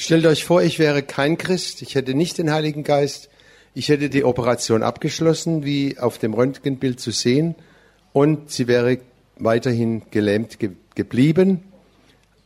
[0.00, 3.30] Stellt euch vor, ich wäre kein Christ, ich hätte nicht den Heiligen Geist,
[3.74, 7.54] ich hätte die Operation abgeschlossen, wie auf dem Röntgenbild zu sehen,
[8.12, 8.98] und sie wäre
[9.38, 11.62] weiterhin gelähmt ge geblieben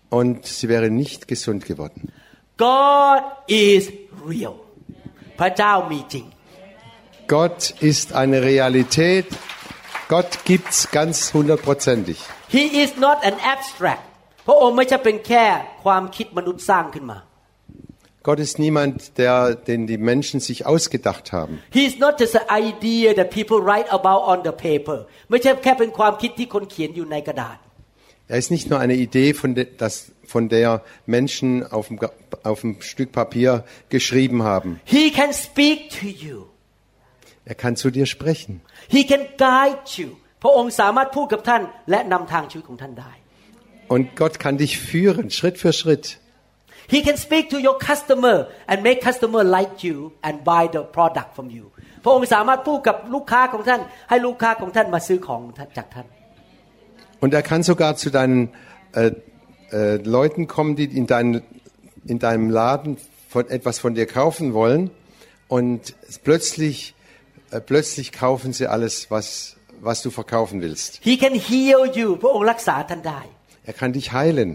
[0.08, 2.12] und sie wäre nicht gesund geworden.
[2.56, 3.92] God is
[4.26, 4.56] real
[5.38, 6.26] พระเจ้ามีจริง
[7.36, 7.60] Gott
[7.90, 9.28] ist eine Realität.
[10.14, 12.18] Gott gibt's ganz hundertprozentig.
[12.56, 14.04] He is not an abstract
[14.46, 15.44] พระองค์ไม่ใช่เป็นแค่
[15.84, 17.18] ความคิดมนุษย์สร้างขึ้นมา
[18.24, 21.62] Gott ist niemand, der, den die Menschen sich ausgedacht haben.
[21.70, 24.98] He is not just an idea that people write about on the paper
[25.30, 27.58] ไม่ใช่แค่เป็นความคิดที่คนเขียนอยู่ในกระดาษ
[28.32, 29.94] Er ist nicht nur eine Idee, von, de, das,
[30.32, 30.68] von der
[31.06, 32.12] Menschen auf dem, Ga-
[32.44, 34.80] auf dem Stück Papier geschrieben haben.
[34.84, 36.36] He can speak to you
[37.44, 38.60] Er kann zu dir sprechen.
[38.96, 40.08] He can guide you
[40.42, 43.12] พระองค์สามารถพูดกับท่าน และนำทางชีวิตของท่านได้
[43.94, 46.06] Und Gott kann dich führen, Schritt für Schritt.
[46.94, 48.36] He can speak to your customer
[48.70, 51.66] and make customer like you and buy the product from you
[52.04, 55.40] พระองค์สามารถพูดกับลูกค้าของท่าน ให้ลูกค้าของท่านมาซื้อของ
[55.78, 56.06] จากท่าน
[57.22, 58.40] Und er kann sogar zu deinen
[58.92, 59.10] äh,
[59.72, 61.42] äh, Leuten kommen, die in, dein,
[62.06, 62.96] in deinem Laden
[63.28, 64.90] von, etwas von dir kaufen wollen.
[65.48, 66.94] Und plötzlich,
[67.50, 71.00] äh, plötzlich kaufen sie alles, was, was du verkaufen willst.
[71.02, 73.20] He can heal you พระองค์รักษาท่านได้
[73.70, 74.50] Er kann dich heilen.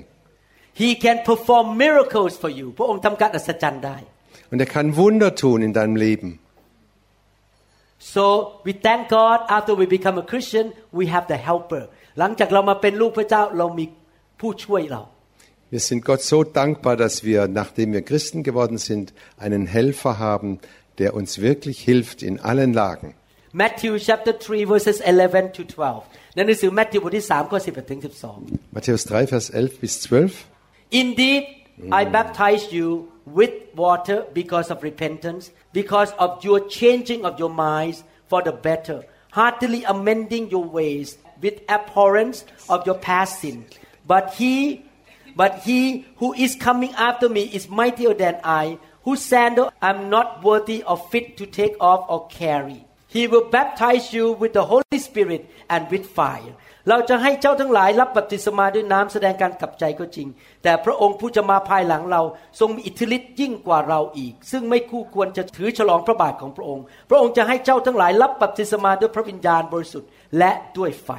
[0.82, 3.97] He can perform miracles for you พระองค์ทำการอัศจรรย์ได้
[4.51, 6.30] Und er kann Wunder tun in deinem Leben.
[8.13, 8.23] so
[8.65, 10.65] we thank God after we become a Christian
[10.99, 11.84] we have the helper
[12.19, 13.86] หลังจากเรามาเป็นลูกพระเจ้าเรามี
[14.39, 15.01] ผู้ช่วยเรา
[15.73, 19.05] Wir sind Gott so dankbar, dass wir, nachdem wir Christen geworden sind,
[19.45, 20.59] einen Helfer haben,
[20.99, 23.15] der uns wirklich hilft in allen Lagen.
[23.51, 26.03] Matthew chapter 3 verses 11 to 12
[26.36, 27.99] ในหนังสือ Matthew บทที่3ข้อ11ถึง
[28.39, 30.45] 12 Matthäus 3, Vers 11 bis 12.
[30.91, 31.47] Indeed,
[31.93, 32.12] I mm.
[32.12, 38.43] baptize you with water because of repentance, because of your changing of your minds for
[38.43, 43.64] the better, heartily amending your ways with abhorrence of your past sin.
[44.07, 44.84] But he,
[45.36, 50.43] but he who is coming after me is mightier than I, whose sandal I'm not
[50.45, 52.84] worthy of fit to take off or carry.
[53.07, 56.55] He will baptize you with the Holy Spirit and with fire.
[56.89, 60.28] เราจะให้เจ้าทั้งหลายรับบัพติศมาด้วยน้ำแสดงการกลับใจก็จริง
[60.63, 62.21] แต่พระองค์ผู้จะมาภายหลังเรา
[62.59, 71.11] ทรงมีอิทธิฤทธิ์ยิ่งกว่าเราอีก ซึ่งไม่คู่ควรจะถือฉลองพระบาทของพระองค์ พระองค์จะให้เจ้าทั้งหลายรับบัพติศมาด้วยพระวิญญาณบริสุทธิ์และด้วยไฟ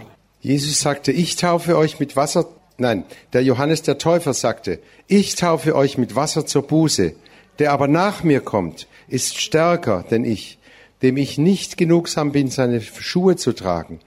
[0.52, 2.44] Jesus sagte, ich taufe euch mit Wasser.
[2.78, 7.14] Nein, der Johannes der Täufer sagte, ich taufe euch mit Wasser zur Buße.
[7.58, 10.58] Der aber nach mir kommt, ist stärker denn ich,
[11.02, 14.00] dem ich nicht genugsam bin, seine Schuhe zu tragen.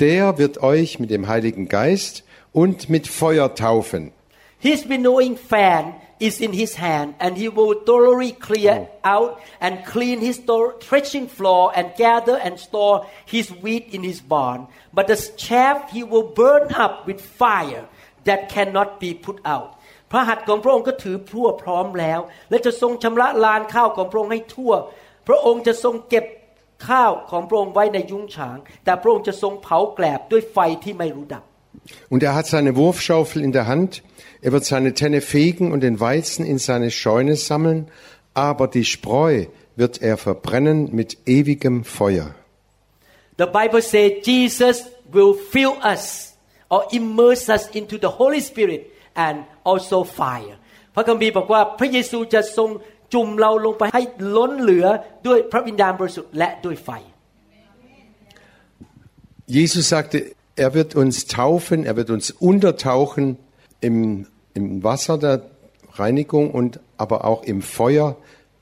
[0.00, 4.12] Der wird euch mit dem Heiligen Geist und mit Feuer taufen.
[4.58, 10.20] His winnowing fan is in his hand, and he will thoroughly clear out and clean
[10.20, 14.66] his thor- threshing floor and gather and store his wheat in his barn.
[14.92, 17.86] But the chaff he will burn up with fire
[18.24, 19.70] that cannot be put out.
[20.10, 24.72] พระหัตถ์ของพระองค์ก็ถือพรั่วพร้อมแล้ว และจะทรงชำระลานข้าวของพระองค์ให้ทั่ว
[25.28, 26.24] พระองค์จะทรงเก็บ
[26.88, 31.44] ข้าวของพระองค์ไว้ในยุ้งฉาง แต่พระองค์จะทรงเผาแกลบด้วยไฟที่ไม่รู้ดับ
[32.08, 34.02] Und er hat seine Wurfschaufel in der Hand,
[34.40, 37.88] er wird seine Tenne fegen und den Weizen in seine Scheune sammeln,
[38.32, 39.46] aber die Spreu
[39.76, 42.34] wird er verbrennen mit ewigem Feuer.
[43.36, 46.34] The Bible says Jesus will fill us
[46.70, 48.82] or immerse us into the Holy Spirit
[49.14, 50.56] and also fire
[50.94, 52.70] พระคัมภีร์บอกว่าพระเยซูจะทรง
[53.14, 54.02] จุ่มเราลงไปให้
[54.36, 54.86] ล้นเหลือ
[55.26, 56.90] ด้วยพระวิญญาณบริสุทธิ์และด้วยไฟ
[59.46, 60.16] Jesus sagte,
[60.56, 63.38] er wird uns taufen, er wird uns untertauchen
[63.80, 65.42] im, im Wasser der
[65.96, 68.16] Reinigung und aber auch im Feuer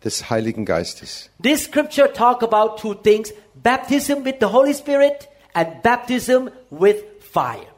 [0.04, 1.30] des Heiligen Geistes.
[1.40, 3.32] This scripture talk about two things
[3.62, 7.68] baptism with the Holy Spirit and baptism with fire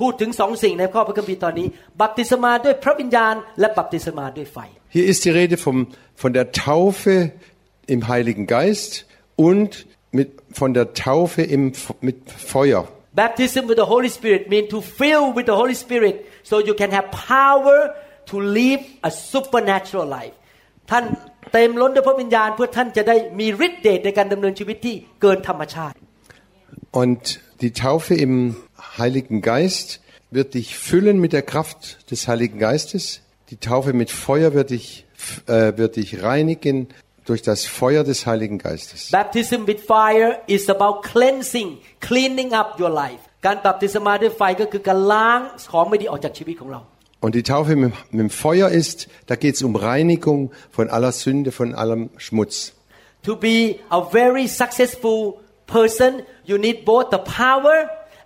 [0.00, 1.66] พูดถึงสองสิ่งในข้อพระคัมภีร์ตอนนี้
[2.00, 4.58] บัพติศมาด้วยพระวิญญาณ และบัพติศมาด้วยไฟ
[4.90, 7.32] Hier ist die Rede vom, von der Taufe
[7.86, 9.06] im Heiligen Geist
[9.36, 12.88] und mit, von der Taufe im, F- mit Feuer.
[13.14, 16.90] Baptism with the Holy Spirit means to fill with the Holy Spirit so you can
[16.92, 17.94] have power
[18.26, 20.34] to live a supernatural life
[20.90, 21.04] ท่าน
[21.52, 25.96] เต็มล้นด้วยพระวิญญาณเพื่อท่านจะได้มีฤทธิ์เดชในการดำเนินชีวิตที่เกินธรรมชาติ
[27.02, 27.22] Und
[27.62, 28.34] die Taufe im
[28.98, 29.88] Heiligen Geist
[30.30, 33.04] wird dich füllen mit der Kraft des Heiligen Geistes.
[33.50, 35.06] Die Taufe mit Feuer wird dich,
[35.46, 36.88] äh, wird dich reinigen
[37.24, 39.10] durch das Feuer des Heiligen Geistes.
[39.10, 45.40] Baptism with fire is about cleansing cleaning up your life การบัพติศมาด้วยไฟก็คือการล้าง
[45.72, 46.80] ของไม่ดีออกจากชีวิตของเรา
[47.24, 50.40] Und die Taufe mit, mit dem Feuer ist, da geht es um Reinigung
[50.70, 52.74] von aller Sünde, von allem Schmutz.
[53.22, 53.56] To be
[53.98, 55.18] a very successful
[55.66, 56.10] person
[56.44, 57.76] you need both the power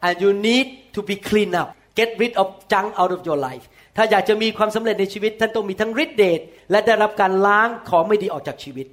[0.00, 3.64] and you need to be clean up get rid of junk out of your life
[3.96, 8.86] ถ้าอยากจะมีความสำเร็จในชีวิต ท่านต้องมีทั้งฤทธิ์เดชและได้รับการล้างของไม่ดีออกจากชีวิต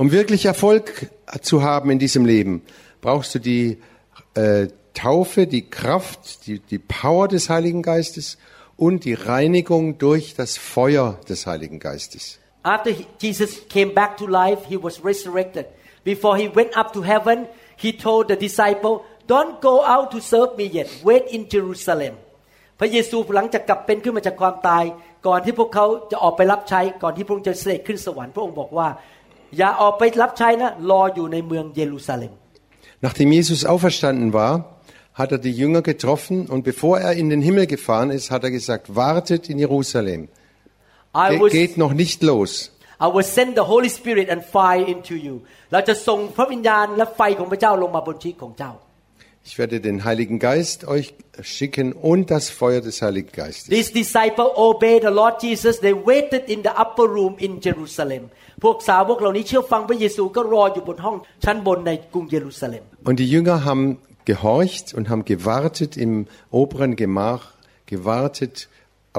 [0.00, 0.84] Um wirklich Erfolg
[1.42, 2.62] zu haben in diesem Leben,
[3.00, 3.78] brauchst du die
[4.34, 8.38] äh, Taufe, die Kraft, die, die Power des Heiligen Geistes
[8.76, 12.38] und die Reinigung durch das Feuer des Heiligen Geistes.
[12.62, 15.66] After he- Jesus came back to life, he was resurrected.
[16.04, 17.46] Before he went up to heaven,
[17.76, 18.94] he told the disciple,
[19.26, 20.88] "Don't go out to serve me yet.
[21.02, 22.14] Wait in Jerusalem."
[22.83, 24.83] พระเยซูหลังจากกลับเป็นขึ้นมาจากความตาย
[25.27, 28.87] ก่อนที่พวกเขาจะออกไปรับใช้ก่อนที่พระองค์จะเสด็จขึ้นสวรรค์พระองค์บอกว่า
[29.57, 32.31] อย่าออกไปรับใช้นะรออยู่ในเมืองเยรูซาเล็ม
[33.05, 34.53] Nachdem Jesus auferstanden war,
[35.19, 38.51] hat er die Jünger getroffen und bevor er in den Himmel gefahren ist, hat er
[38.59, 40.21] gesagt, wartet in Jerusalem.
[41.25, 42.51] I Ge will geht noch nicht los.
[43.05, 45.35] I will send the Holy Spirit and fire into you
[45.71, 48.71] เราจะส่งพระวิญญาณและไฟของพระเจ้าลงมาบนชีวิตของเจ้า
[49.44, 53.68] Ich werde den Heiligen Geist euch schicken und das Feuer des Heiligen Geistes.
[53.68, 55.80] These disciples obeyed the Lord Jesus.
[55.80, 58.30] They waited in the upper room in Jerusalem.
[58.64, 63.84] พวกสาวกเหล่านี้เชื่อฟังพระเยซูก็รออยู่บนห้องชั้นบนในกรุงเยรูซาเล็ม Und die Jünger haben
[64.30, 66.12] gehorcht und haben gewartet im
[66.50, 67.44] oberen Gemach,
[67.86, 68.68] gewartet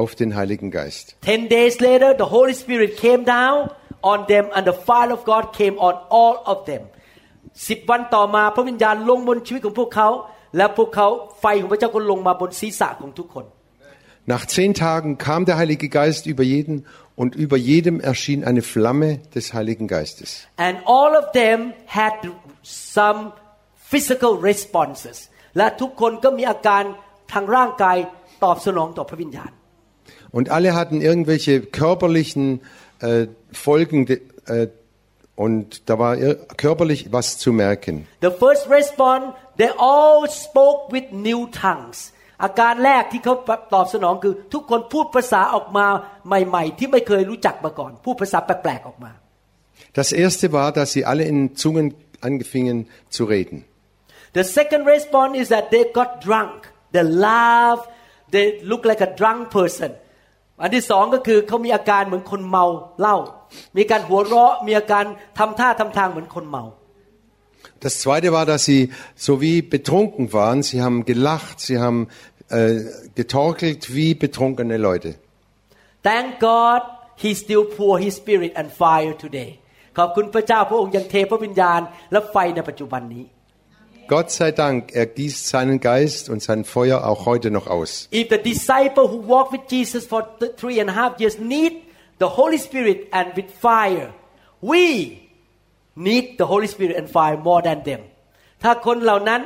[0.02, 1.06] auf den Heiligen Geist.
[1.32, 3.58] Ten days later, the Holy Spirit came down
[4.02, 6.84] on them and the fire of God came on all of them.
[7.68, 10.10] สิบวันต่อมาพระวิญญาณลงบนชีวิตของพวกเขา
[10.58, 11.08] และพวกเขา
[11.42, 13.46] ไฟของพระเจ้าก็ลงมาบนศีรษะของทุกคน
[14.34, 16.76] Nach zehn Tagen kam der Heilige Geist über jeden
[17.22, 20.30] und über jedem erschien eine Flamme des Heiligen Geistes.
[20.68, 21.58] and all of them
[22.00, 22.14] had
[22.98, 23.20] some
[23.92, 25.18] physical responses
[25.58, 26.84] และทุกคนก็มีอาการ
[27.34, 27.98] ทางร่างกาย
[28.44, 29.52] ตอบสนองต่อพระวิญญาณ
[30.38, 32.46] Und alle hatten irgendwelche körperlichen
[33.00, 33.26] äh,
[33.66, 34.16] Folgen de,
[34.46, 34.68] äh,
[35.36, 37.96] und da war ir- körperlich was zu merken.
[38.28, 39.26] The first response
[39.62, 42.00] they all spoke with new tongues
[42.44, 43.34] อาการแรกที่เขา
[43.74, 45.86] ตอบสนองคือ ทุกคนพูดภาษาออกมา
[46.28, 49.12] ใหม่ ๆ ที่ไม่เคยรู้จักมาก่อน พูดภาษาแปลกๆออกมา
[50.00, 51.88] Das erste war, dass sie alle in Zungen
[52.30, 52.78] anfingen
[53.16, 53.58] zu reden.
[54.40, 56.58] The second response is that they got drunk
[56.96, 57.82] they laugh
[58.36, 59.92] they look like a drunk person
[60.61, 62.67] อันที่สองก็คือเขามีอาการเหมือนคนเมา
[63.01, 63.17] เหล้า
[63.77, 65.05] มีการหัวเราะมีอาการ
[65.39, 66.65] ทำท่าทำทางเหมือนคนเมา
[67.85, 68.83] Das zweite war, dass sie
[69.15, 70.63] so wie betrunken waren.
[70.63, 72.09] Sie haben gelacht, sie haben
[72.49, 72.81] äh,
[73.15, 75.11] getorkelt wie betrunkene Leute.
[76.03, 76.83] Thank God
[77.17, 79.51] He still pour His Spirit and fire today
[79.99, 81.81] ขอบคุณพระเจ้าพระองค์ยังเทพระวิญญาณ
[82.13, 83.25] และไฟในปัจจุบันนี้
[84.08, 88.08] Gott sei Dank, er gießt seinen Geist und sein Feuer auch heute noch aus.
[88.12, 91.74] If the disciple who walked with Jesus for th- three and a half years need
[92.24, 94.08] the Holy Spirit and with fire
[94.72, 94.84] we
[95.96, 98.02] need the Holy Spirit and fire more than them
[98.64, 99.42] ถ้าคนเหล่านั้น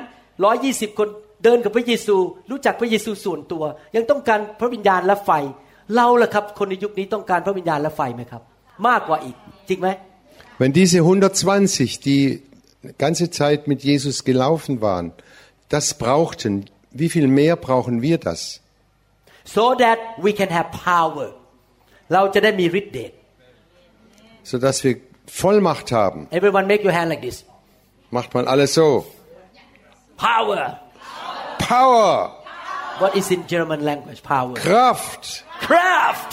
[0.47, 1.09] 120 คน
[1.43, 2.15] เดินกับพระเยซู
[2.51, 3.63] รู้จักพระเยซูส่วนตัว
[3.95, 5.31] ยังต้องการพระวิญญาณและไฟ
[5.95, 8.41] เราล่ะครับ คนในยุคนี้ต้องการพระวิญญาณและไฟไหมครับ
[8.87, 9.35] มากกว่าอีก
[9.69, 9.89] จริงไหม
[10.59, 12.23] Wenn diese 120, die
[12.97, 15.13] ganze Zeit mit Jesus gelaufen waren,
[15.69, 18.59] das brauchten, wie viel mehr brauchen wir das?
[19.45, 21.27] so that we can have power
[22.13, 23.11] เราจะได้มีฤทธิ์เดช
[24.51, 24.95] Sodass wir
[25.41, 26.19] Vollmacht haben.
[26.39, 27.37] everyone make your hand like this
[28.17, 28.87] Macht man alles so.
[30.17, 30.61] power
[31.59, 32.13] Power,
[33.01, 35.23] what is in German language power Kraft,
[35.67, 36.31] Kraft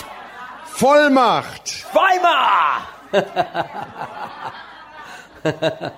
[0.80, 1.64] Vollmacht.
[1.98, 2.88] Weimar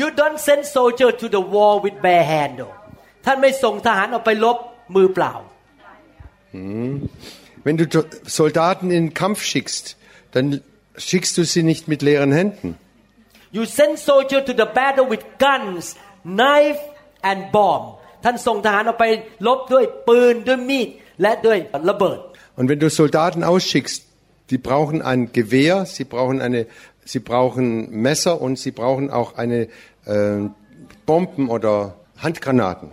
[0.00, 2.74] You don't send soldier to the war with bare hand though
[3.26, 4.58] ท่านไม่ส่งทหารออกไปลบ
[4.94, 5.34] มือเปล่า
[7.64, 9.84] Wenn du to- Soldaten in den Kampf schickst,
[10.34, 10.46] dann
[11.08, 12.68] schickst du sie nicht mit leeren Händen.
[13.56, 15.84] You send soldier to the battle with guns
[16.42, 16.82] knife
[17.30, 17.84] and bomb
[18.24, 19.06] ท่านส่งทหารออกไป
[19.46, 20.88] ลบด้วยปืนด้วยมีด
[21.22, 21.58] และด้วย
[21.90, 22.18] ระเบิด
[22.58, 23.98] Und wenn du Soldaten ausschickst,
[24.50, 26.66] die brauchen ein Gewehr, sie brauchen eine,
[27.04, 29.68] sie brauchen Messer und sie brauchen auch eine
[30.04, 30.48] äh,
[31.06, 32.92] Bomben oder Handgranaten.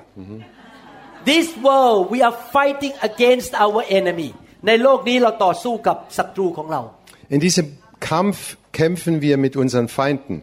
[1.26, 4.34] This world we are fighting against our enemy
[4.68, 6.82] ในโลกนี้เราต่อสู้กับศัตรูของเรา
[7.36, 7.66] In diesem
[8.12, 8.40] Kampf
[8.82, 10.36] kämpfen wir mit unseren Feinden.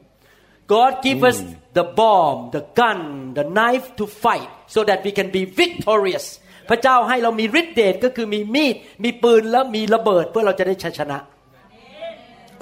[0.74, 1.38] God give us
[1.78, 3.00] the bomb the gun
[3.38, 6.26] the knife to fight so that we can be victorious
[6.68, 11.18] พระเจ้าให้เรามีฤทธิ์เดชก็คือมีมีด มีปืนและมีระเบิดเพื่อเราจะได้ชัยชนะ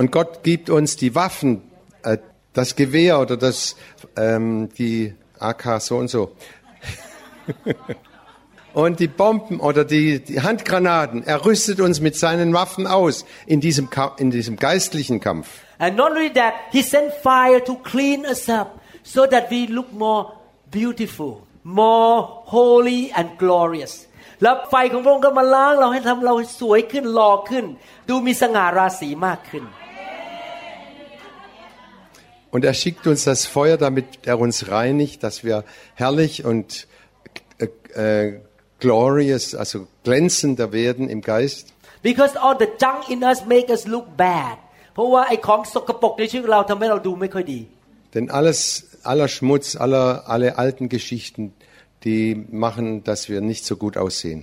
[0.00, 1.62] Und Gott gibt uns die Waffen,
[2.02, 2.18] äh,
[2.52, 3.76] das Gewehr oder das,
[4.16, 6.22] ähm, die AK so und so.
[8.74, 11.22] und die Bomben oder die, die Handgranaten.
[11.24, 15.48] Er rüstet uns mit seinen Waffen aus in diesem, Ka in diesem geistlichen Kampf.
[15.78, 19.92] and not only that He sent fire to clean us up so that we look
[19.92, 20.32] more
[20.70, 21.46] beautiful
[21.80, 22.16] more
[22.54, 23.94] holy and glorious
[24.42, 27.64] แล้วไฟของพระองค์ก็มาล้างเราให้ทำเราสวยขึ้นหล่อขึ้น
[28.08, 29.64] ดูมีสง่าราศีมากขึ้น
[32.54, 35.64] Und er schickt uns das Feuer, damit er uns reinigt, dass wir
[35.96, 36.86] herrlich und
[37.58, 37.66] äh,
[38.04, 38.40] äh,
[38.78, 41.64] glorious, also glänzender werden im Geist.
[42.08, 44.56] because all the junk in us make us look bad
[44.94, 47.60] เพราะว่าไอ้ของสกปรกในชีวิตของเราทำให้เราดูไม่ค่อยดี
[48.14, 48.60] Denn alles,
[49.02, 51.52] aller Schmutz, aller, alle alten Geschichten,
[52.04, 54.40] die machen, dass wir nicht so gut aussehen.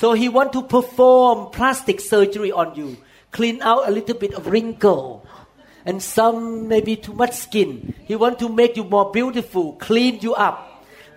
[0.00, 2.88] so he want to perform plastic surgery on you
[3.32, 5.24] clean out a little bit of wrinkle
[5.88, 10.34] and some maybe too much skin he want to make you more beautiful clean you
[10.48, 10.56] up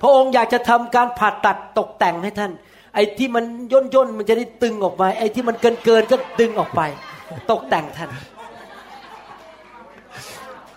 [0.02, 2.52] พระองค์อยากจะทำการผ่าตัดตกแต่งให้ท่าน
[2.96, 6.82] ไอ้ที่มันย่นย่นๆมันจะได้ตึงออกมาไอ้ที่มันเกินเกินๆก็ดึงออกไป
[7.52, 8.12] ตกแต่งท่าน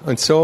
[0.08, 0.38] Und so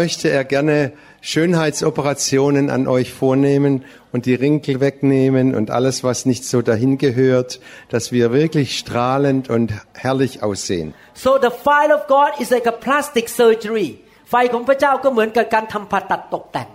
[0.00, 0.76] möchte er gerne
[1.20, 7.60] Schönheitsoperationen an euch vornehmen und die Rinkel wegnehmen und alles, was nicht so dahin gehört,
[7.88, 10.94] dass wir wirklich strahlend und herrlich aussehen.
[11.14, 13.88] so the fire of God is like a plastic surgery
[14.30, 16.68] ไฟของพระเจ้าก็เหมือนกับการทำผ่าตัดตกแต่ง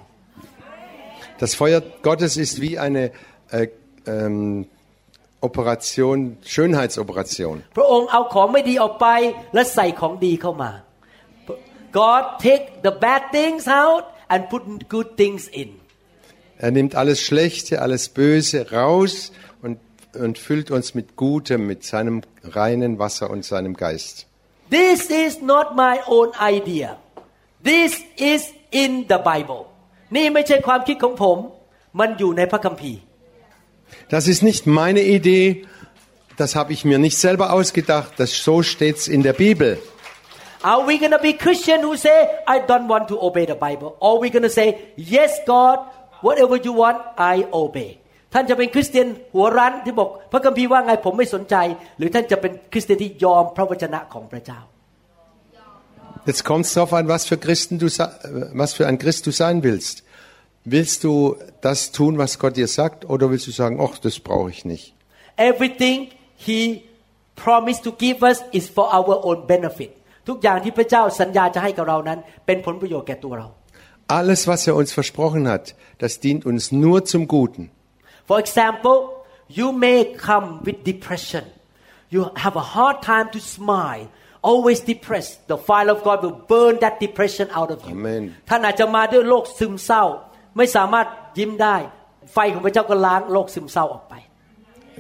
[1.44, 3.04] Das Feuer Gottes ist wie eine
[3.52, 3.68] äh,
[4.08, 4.66] ähm,
[5.48, 6.18] Operation,
[6.54, 7.56] Schönheitsoperation.
[7.78, 9.08] พระองค์เอาของไม่ดีออกไป
[9.54, 10.72] และใส่ของดีเข้ามา
[12.00, 15.70] God take the bad things out and put good things in
[16.60, 19.32] Er nimmt alles Schlechte, alles Böse raus
[19.62, 19.78] und,
[20.16, 24.26] und füllt uns mit Gutem, mit seinem reinen Wasser und seinem Geist.
[24.72, 26.98] This is not my own idea
[27.64, 29.62] This is in the Bible
[30.16, 31.38] นี่ไม่ใช่ความคิดของผม
[32.00, 33.02] มันอยู่ในพระคัมภีร์
[34.14, 35.46] Das ist nicht meine Idee,
[36.42, 39.70] das habe ich mir nicht selber ausgedacht, das, so steht's in der Bibel.
[40.72, 42.18] Are we gonna be Christian who say
[42.54, 44.68] I don't want to obey the Bible or we gonna say
[45.16, 45.78] yes God
[46.26, 46.98] whatever you want
[47.34, 47.92] I obey
[48.34, 51.56] ท่านจะเป็นคริสเตียนหัวรั้นที่บอก พระคัมภีร์ว่าไงผมไม่สนใจ
[51.98, 54.60] หรือท่านจะเป็นคริสเตียนที่ยอมพระวจนะของพระเจ้า
[56.30, 59.26] Jetzt kommt es darauf an, was für, Christen du, sa- äh, was für ein Christ
[59.28, 60.04] du sein willst.
[60.66, 64.50] Willst du das tun, was Gott dir sagt, oder willst du sagen, ach, das brauche
[64.50, 64.94] ich nicht?
[65.38, 66.84] Everything He
[67.38, 69.92] promised to give us is for our own benefit
[70.28, 73.48] ทุกอย่างที่พระเจ้าสัญญาจะให้กับเรานั้น เป็นผลประโยชน์แก่ตัวเรา
[74.20, 75.66] Alles, was er uns versprochen hat,
[76.04, 77.64] das dient uns nur zum Guten.
[78.30, 78.98] For example
[79.60, 81.44] you may come with depression
[82.14, 84.06] you have a hard time to smile
[84.50, 88.24] always depressed the fire of God will burn that depression out of you Amen.
[88.50, 90.04] ท่านอาจจะมาด้วยโรคซึมเศร้า
[90.58, 91.08] ไม่สามารถ
[91.40, 91.78] ยิ้มได้
[92.34, 94.16] ไฟของพระเจ้าก็ล้างโรคซึมเศร้าออกไป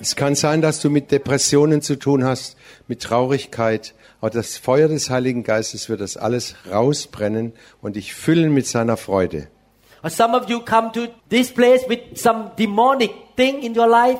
[0.06, 2.56] Es kann sein, dass du mit Depressionen zu tun hast,
[2.88, 8.54] mit Traurigkeit, aber das Feuer des Heiligen Geistes wird das alles rausbrennen und dich füllen
[8.54, 9.48] mit seiner Freude.
[10.04, 14.20] Or some of you come to this place with some demonic thing in your life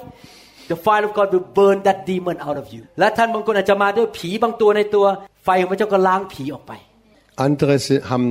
[0.69, 5.05] the fire of God will burn that demon out of you และท่านบางคนอาจจะมาด้วยผีบางตัวในตัว
[5.43, 6.73] ไฟของพระเจ้าก็ล้างผีออกไป
[7.47, 8.30] Andere si- haben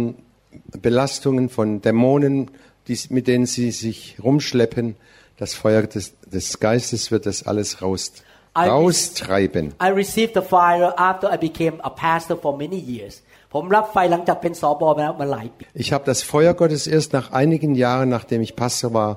[0.86, 2.51] Belastungen von Dämonen,
[2.88, 4.97] die, mit denen sie sich rumschleppen.
[5.36, 8.12] Das Feuer des, des Geistes wird das alles raus,
[8.59, 9.64] I- raustreiben.
[9.86, 13.14] I received the fire after I became a pastor for many years
[13.55, 19.11] ผมรับไฟหลังจากเป็นสอบอมาแล้วมาหลายปี Ich habe das Feuer Gottes erst nach einigen Jahren, nachdem ich Pastor war,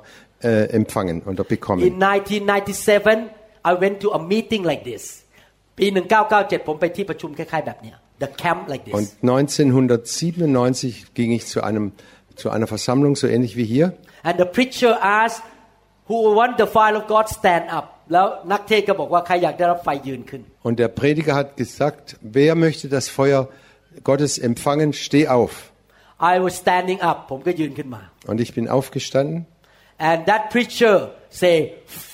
[0.49, 1.81] äh, empfangen oder In bekommen.
[1.83, 3.29] 1997
[3.71, 5.03] I went to a meeting like this
[5.77, 11.85] ปี 1997 ผมไปที่ประชุมคล้ายๆแบบเนี้ย the camp like this Und 1997 ging ich zu, einem,
[12.35, 13.93] zu einer Versammlung, so ähnlich wie hier.
[14.23, 15.43] and the preacher asked
[16.09, 22.05] who want the fire of God stand up แล้วนักเทศน์ก็บอกว่าใครอยากได้รับไฟยืนขึ้น Und der Prediger hat gesagt,
[22.37, 23.41] wer möchte das Feuer
[24.09, 25.53] Gottes empfangen, steh auf.
[26.31, 29.37] I was standing up ผมก็ยืนขึ้นมา Und ich bin aufgestanden
[30.09, 30.95] and that preacher
[31.41, 31.55] say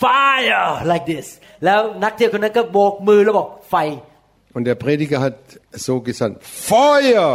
[0.03, 1.27] fire like this
[1.65, 3.77] แล้วนักเทศน์คนนั้นก็โบกมือแล้วบอกไฟ
[4.55, 5.37] und der Prediger hat
[5.85, 6.33] so gesagt,
[6.71, 7.31] Feuer!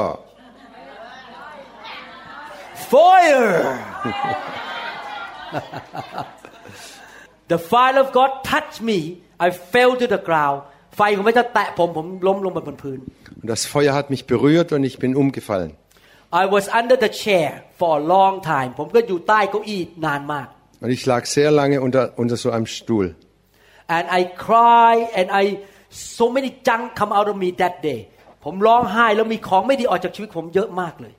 [2.91, 3.79] fire
[7.53, 8.99] the fire of God touched me
[9.47, 10.59] I fell to the ground
[10.97, 12.99] ไฟของพระเจ้าแตะผมผมล้มลงไปบนพื้น
[13.43, 15.71] Und das Feuer hat mich berührt und ich bin umgefallen.
[16.43, 20.47] I was under the chair for a long time ผมก็อยู่ใต้เก้าอี้นานมาก
[20.83, 23.07] Und ich lag sehr lange unter, unter so einem Stuhl.
[23.97, 25.45] and I cry and I
[26.17, 28.01] so many junk come out of me that day
[28.45, 31.13] ผมร้องไห้แล้วมีของไม่ดีออกจากชีวิตผมเยอะมากเลย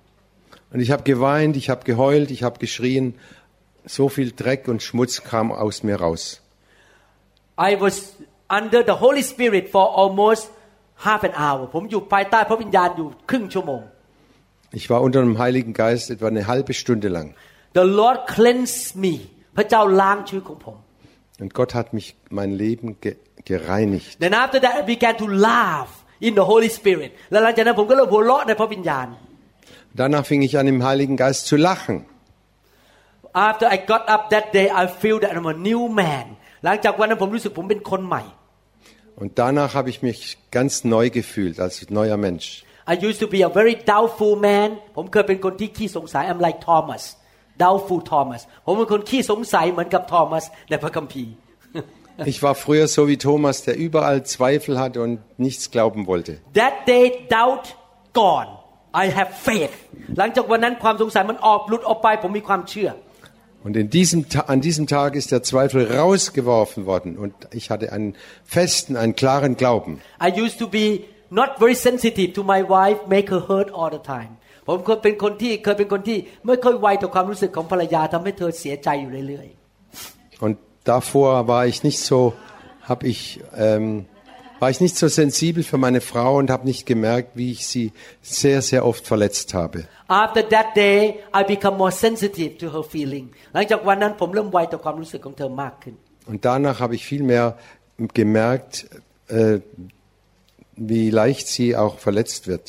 [0.73, 3.05] Und ich habe geweint, ich habe geheult, ich habe geschrien.
[3.85, 6.23] So viel Dreck und Schmutz kam aus mir raus.
[7.57, 7.95] I was
[8.59, 10.43] under the Holy Spirit for almost
[11.07, 13.81] half an hour ผมอยู่ภายใต้พระวิญญาณอยู่ครึ่งชั่วโมง
[14.79, 17.27] Ich war unter dem Heiligen Geist etwa eine halbe Stunde lang.
[17.79, 19.15] The Lord cleansed me
[19.57, 20.77] พระเจ้าล้างชีวิตของผม
[21.41, 22.07] Und Gott hat mich
[22.39, 23.11] mein Leben ge
[23.49, 24.11] gereinigt.
[24.25, 25.91] Then after that I began to laugh
[26.27, 29.07] in the Holy Spirit แล้วหลังจากนั้นผมก็เริ่มหัวเราะในพระวิญญาณ
[30.01, 32.05] Danach fing ich an, im Heiligen Geist zu lachen.
[33.47, 36.25] After I got up that day I feel that I'm a new man
[36.65, 38.23] หลังจากวันนั้นผมรู้สึกผมเป็นคนใหม่
[39.21, 40.19] Und danach habe ich mich
[40.57, 42.47] ganz neu gefühlt als neuer Mensch.
[42.91, 47.03] I used to be a very doubtful man ผมเคยเป็นคนที่ขี้สงสัย I'm like Thomas
[47.63, 51.33] doubtful Thomas ผมเป็นคนขี้สงสัยเหมือนกับ Thomas ในพระคัมภีร์
[52.31, 55.13] Ich war früher so wie Thomas, der überall Zweifel hatte und
[55.45, 56.31] nichts glauben wollte.
[56.61, 57.05] That day
[57.37, 57.65] doubt
[58.21, 58.49] gone
[59.03, 59.75] I have faith
[60.17, 62.89] หลังจากวันนั้นความสงสัยมันออกหลุดออกไปผมมีความเชื่อ
[63.65, 67.91] Und in diesem, Ta- an diesem Tag ist der Zweifel rausgeworfen worden und ich hatte
[67.93, 70.01] einen festen, einen klaren Glauben.
[70.19, 74.03] I used to be not very sensitive to my wife make her hurt all the
[74.15, 74.31] time
[74.67, 79.47] ผมเคยเป็นคนที่เคยเป็นคนที่ไม่ค่อยไวต่อความรู้สึกของภรรยาทำให้เธอเสียใจอยู่เรื่อย
[80.45, 80.55] Und
[80.93, 82.19] davor war ich nicht so,
[82.89, 83.19] habe ich,
[83.67, 84.05] ähm,
[84.61, 87.91] war ich nicht so sensibel für meine Frau und habe nicht gemerkt, wie ich sie
[88.21, 90.99] sehr, sehr oft verletzt habe.ๆ After that day
[91.39, 95.95] I become more sensitive to her feeling หลังจากวันนั้นผมเริ่มไวต่อความรู้สึกของเธอมากขึ้น
[96.31, 97.47] Und danach habe ich viel mehr
[98.21, 98.73] gemerkt,
[99.27, 99.59] äh,
[100.91, 102.65] wie leicht sie auch verletzt wird.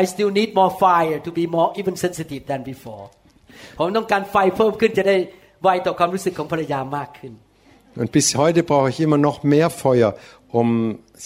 [0.00, 3.04] I still need more fire to be more even sensitive than before
[3.78, 5.16] ผมต้องการไฟเพิ่มขึ้นจะได้
[5.62, 7.32] ไวต่อความรู้สึกของภรรยามากขึ้น
[7.94, 10.14] Und bis heute brauche ich immer noch mehr Feuer,
[10.58, 10.68] um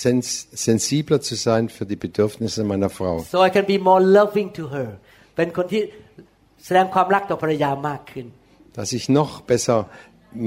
[0.03, 0.27] sens
[0.67, 3.15] sensibler zu sein für die Bedürfnisse meiner Frau.
[3.35, 4.89] so I can be more loving to her
[5.37, 5.83] เป็นคนที่
[6.65, 8.27] แสดงความรักต่อภรรยามากขึ้น
[8.79, 9.79] dass ich noch besser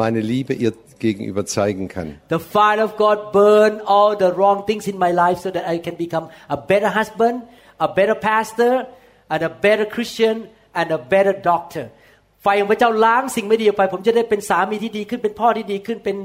[0.02, 2.08] meine Liebe ihr gegenüber zeigen kann.
[2.30, 5.80] The fire of God burn all the wrong things in my life so that I
[5.80, 7.44] can become a better husband,
[7.80, 8.72] a better pastor,
[9.30, 10.36] and a better Christian,
[10.80, 11.86] and a better doctor.
[12.44, 16.18] ไฟของพระเจ้าล้างสิ่งไม่ดีออกไป ผมจะได้เป็นสามีที่ดีขึ้น เป็นพ่อที่ดีขึ้น เป็น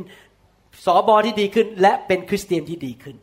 [0.84, 3.16] สอบอที่ดีขึ้น และเป็นคริสเตียนที่ดีขึ้น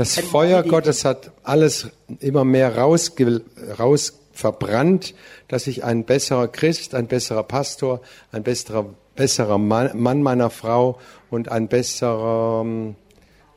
[0.00, 0.68] Das Ein Feuer Idee.
[0.74, 1.74] Gottes hat alles
[2.20, 3.42] immer mehr rausge
[3.78, 4.02] raus
[4.32, 5.14] verbrannt,
[5.48, 8.00] dass ich ein besserer Christ, ein besserer Pastor,
[8.32, 10.98] ein besserer, besserer Mann, Mann meiner Frau
[11.30, 12.96] und ein besserer ähm,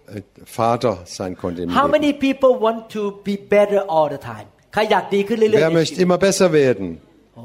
[0.08, 1.64] äh, Vater sein konnte.
[1.64, 1.92] Im How Leben.
[1.92, 6.20] many people want to be better all the time ใครอยากดีขึ้นเรื่อยๆ Wer ใน möchte ชีวิต immer
[6.28, 6.88] besser werden?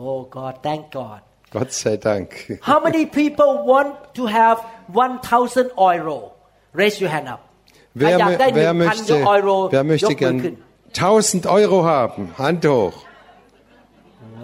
[0.04, 1.20] Oh God thank God
[1.56, 2.28] Gott sei Dank.
[2.70, 6.33] How many people want to have 1,000 Euro?
[6.73, 7.49] Raise your hand up.
[7.93, 10.57] Wer, ah wer, wer möchte, Euro, wer möchte gern
[10.93, 12.33] 1000 Euro haben?
[12.37, 12.93] Hand hoch.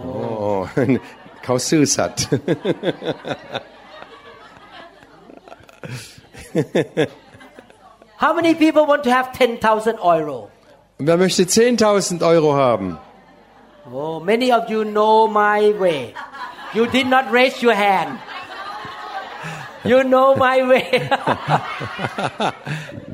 [0.03, 0.67] Oh,
[1.43, 2.27] Kausus hat.
[8.17, 10.49] How many people want to have 10,000 Euro?
[10.99, 12.53] Wer möchte ten thousand euro?
[12.53, 12.97] haben?
[13.91, 16.13] Oh, many of you know my way.
[16.73, 18.19] You did not raise your hand.
[19.84, 20.86] You know my way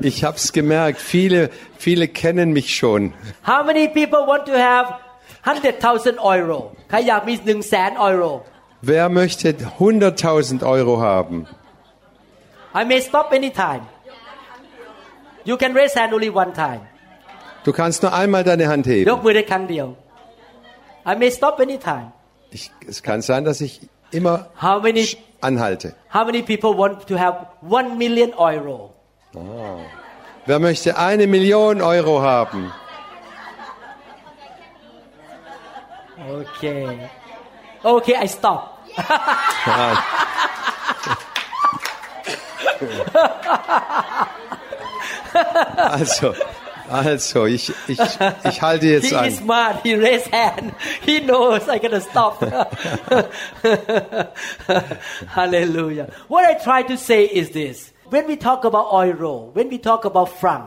[0.09, 0.99] Ich hab's gemerkt.
[0.99, 3.13] Viele, viele kennen mich schon.
[3.51, 4.85] How many people want to have
[5.43, 6.59] 100,000 euro
[6.89, 8.31] ใครอยากมี1 0 0 0 0แสน euro
[8.91, 9.47] Wer möchte
[9.79, 11.47] 100.000 Euro haben?
[12.79, 13.83] I may stop anytime
[15.49, 16.81] You can raise hand only one time
[17.65, 19.23] Du kannst nur einmal deine Hand ยก heben.
[19.25, 19.87] มือได้ครั้งเดียว
[21.11, 22.07] I may stop anytime
[22.55, 23.73] Ich, es kann sein, dass ich
[24.12, 25.06] immer How many
[25.40, 25.94] anhalte.
[26.12, 28.94] How many people want to have 1 million euro
[30.46, 32.72] Wer möchte eine Million Euro haben?
[36.18, 36.98] Okay
[37.82, 38.78] Okay I stop
[45.76, 46.34] Also,
[46.89, 47.99] also, ich, ich,
[48.43, 49.31] ich halte jetzt He is an.
[49.31, 52.35] smart he raise hand He knows I gotta stop
[55.27, 59.79] Hallelujah What I try to say is this When we talk about euro When we
[59.79, 60.65] talk about franc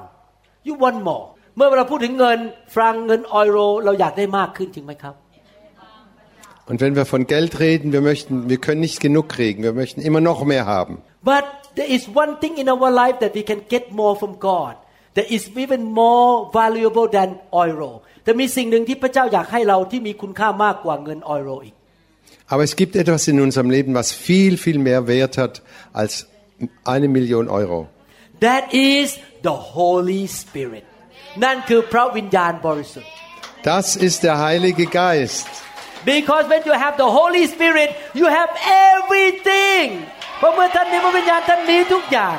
[0.65, 1.27] You want more
[1.57, 2.39] เมื่อเราพูดถึงเงิน
[2.75, 5.15] ฟรังเงินออยโรเราอยากได้มากขึ้นจริงไหมครับ
[6.71, 9.63] Und wenn wir von Geld reden, wir möchten, wir können nicht genug kriegen.
[9.63, 10.95] Wir möchten immer noch mehr haben.
[11.23, 11.45] But
[11.77, 14.75] there is one thing in our life that we can get more from God
[15.17, 16.31] that is even more
[16.61, 17.29] valuable than
[17.67, 17.91] euro
[18.25, 21.75] แต่มีสิ่งหนึ่งที่พระเจ้าอยากให้เราที่มีคุณค่ามากกว่าเงิน euro อีก
[22.51, 25.55] Aber es gibt etwas in unserem Leben, was viel, viel mehr Wert hat
[25.93, 26.27] als
[26.85, 27.89] eine Million Euro.
[28.41, 30.85] That is the Holy Spirit
[31.45, 33.13] นั่นคือพระวิญญาณบริสุทธิ์
[33.71, 35.49] Das ist der Heilige Geist.
[36.13, 37.91] Because when you have the Holy Spirit
[38.21, 38.51] you have
[38.95, 39.87] everything
[40.39, 42.39] เพราะเมื่อท่านมีพระวิญญาณท่านมีทุกอย่าง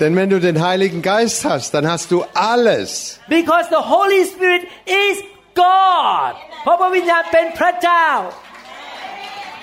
[0.00, 3.18] Denn wenn du den Heiligen Geist hast, dann hast du alles.
[3.28, 4.62] Because the Holy Spirit
[5.06, 5.16] is
[5.54, 6.32] God
[6.62, 8.08] เพราะพระวิญญาณเป็นพระเจ้า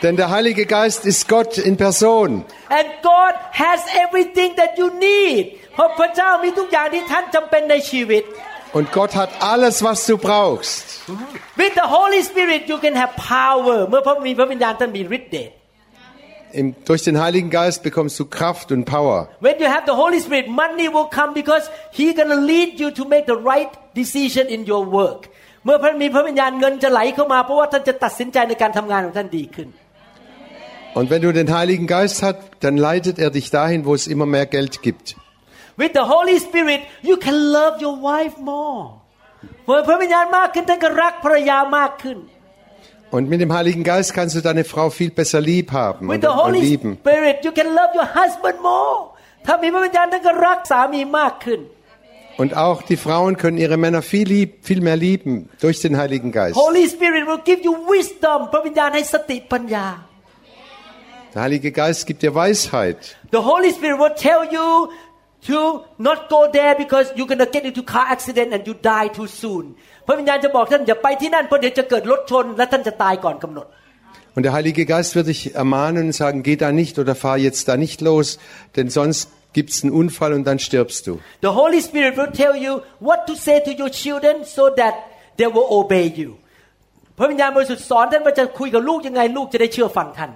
[0.03, 2.27] Denn der Heilige Geist ist Gott in Person.
[2.77, 5.43] and God has everything that you need
[5.75, 8.23] เพราะพระเจ้ามีทุกอย่างที่ท่านจำเป็นในชีวิต
[8.77, 10.83] Und Gott hat alles, was du brauchst.
[11.61, 15.51] With the Holy Spirit you can have power เมื่อพระมีพระวิญญาณท่านมีฤทธิ์เดช
[16.51, 19.27] Im, durch den Heiligen Geist bekommst du Kraft und Power.
[19.41, 23.03] When you have the Holy Spirit money will come because He gonna lead you to
[23.05, 25.21] make the right decision in your work
[25.65, 29.69] เมื่อพระมีพระวิญญาณเงินจะไหลเข้ามาเพราะว่าท่านจะตัดสินใจในการทำงานของท่านดีขึ้น
[30.97, 34.25] Und wenn du den Heiligen Geist hast, dann leitet er dich dahin, wo es immer
[34.25, 35.05] mehr Geld gibt.
[35.81, 38.79] With the Holy Spirit you can love your wife more
[39.65, 42.17] เมื่อพระวิญญาณมากขึ้นท่านก็รักภรรยามากขึ้น
[43.11, 46.21] Und mit dem Heiligen Geist kannst du deine Frau viel besser lieb haben With und,
[46.21, 46.97] the und Holy lieben.
[47.01, 48.97] Spirit you can love your husband more
[49.45, 51.59] ถ้ามีพระวิญญาณท่านก็รักสามีมากขึ้น
[52.41, 56.31] Und auch die Frauen können ihre Männer viel, lieb, viel mehr lieben durch den Heiligen
[56.33, 56.57] Geist.
[56.57, 59.87] Holy Spirit will give you wisdom พระวิญญาณให้สติปัญญา
[61.33, 63.01] Der Heilige Geist gibt dir Weisheit.
[63.37, 64.67] The Holy Spirit will tell you
[65.47, 65.59] to
[65.97, 69.75] not go there because you're gonna get into car accident and you die too soon
[70.09, 73.67] พระวิญญาณจะบอกท่านอย่าไปที่นั่นเพราะเดี๋ยวจะเกิดรถชน และท่านจะตายก่อนกำหนด
[74.35, 77.69] Und der Heilige Geist wird dich ermahnen und sagen, geh da nicht oder fahr jetzt
[77.69, 78.37] da nicht los,
[78.75, 81.13] denn sonst gibt's einen Unfall und dann stirbst du.
[81.41, 84.95] The Holy Spirit will tell you what to say to your children so that
[85.37, 86.31] they will obey you
[87.17, 90.31] พระวิญญาณบริสุทธิ์สอนท่านว่าจะคุยกับลูกยังไงลูกจะได้เชื่อฟังท่าน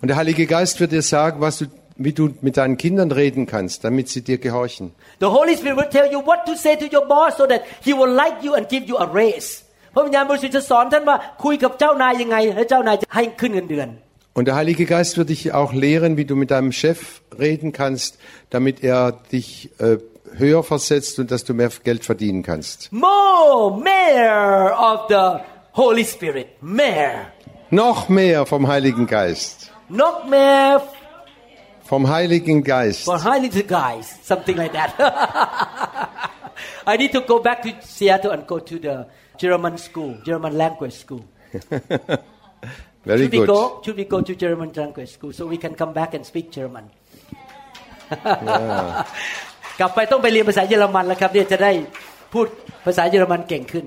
[0.00, 1.64] Und der Heilige Geist wird dir sagen, was du,
[2.00, 4.92] wie du mit deinen Kindern reden kannst, damit sie dir gehorchen.
[5.20, 7.92] The Holy Spirit will tell you what to say to your boss so that he
[7.92, 9.62] will like you and give you a raise
[9.94, 13.88] พระวิญญาณบริสุทธิ์จะสอนท่านว่าคุยกับเจ้านายยังไงและเจ้านายจะให้ขึ้นเงินเดือน
[14.38, 18.18] Und der Heilige Geist wird dich auch lehren, wie du mit deinem Chef reden kannst,
[18.50, 19.96] damit er dich äh,
[20.36, 22.92] höher versetzt und dass du mehr Geld verdienen kannst.
[22.92, 25.42] More, more of the
[25.74, 26.48] Holy Spirit.
[26.60, 27.32] More.
[27.70, 29.72] Noch mehr vom Heiligen Geist.
[29.88, 30.82] Not more
[31.90, 33.04] Vom Heiligen Geist.
[33.04, 34.06] for highly the guys.
[34.30, 34.90] Something like that.
[36.92, 39.06] I need to go back to Seattle and go to the
[39.42, 41.22] German school, German language school.
[43.04, 43.46] Very Should we good.
[43.48, 43.80] go?
[43.84, 46.84] Should we go to German language school so we can come back and speak German?
[49.80, 51.72] กลับไปต้องไปเรียนภาษาเยอรมันแล้วครับเนี่ยจะได้
[52.32, 52.46] พูด
[52.86, 53.84] ภาษาเยอรมันเก่งขึ้น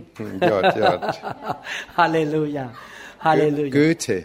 [0.52, 1.02] Gott, Gott.
[1.98, 2.66] ฮาเลลูยา
[3.26, 4.18] ฮาเลลูยา Goethe.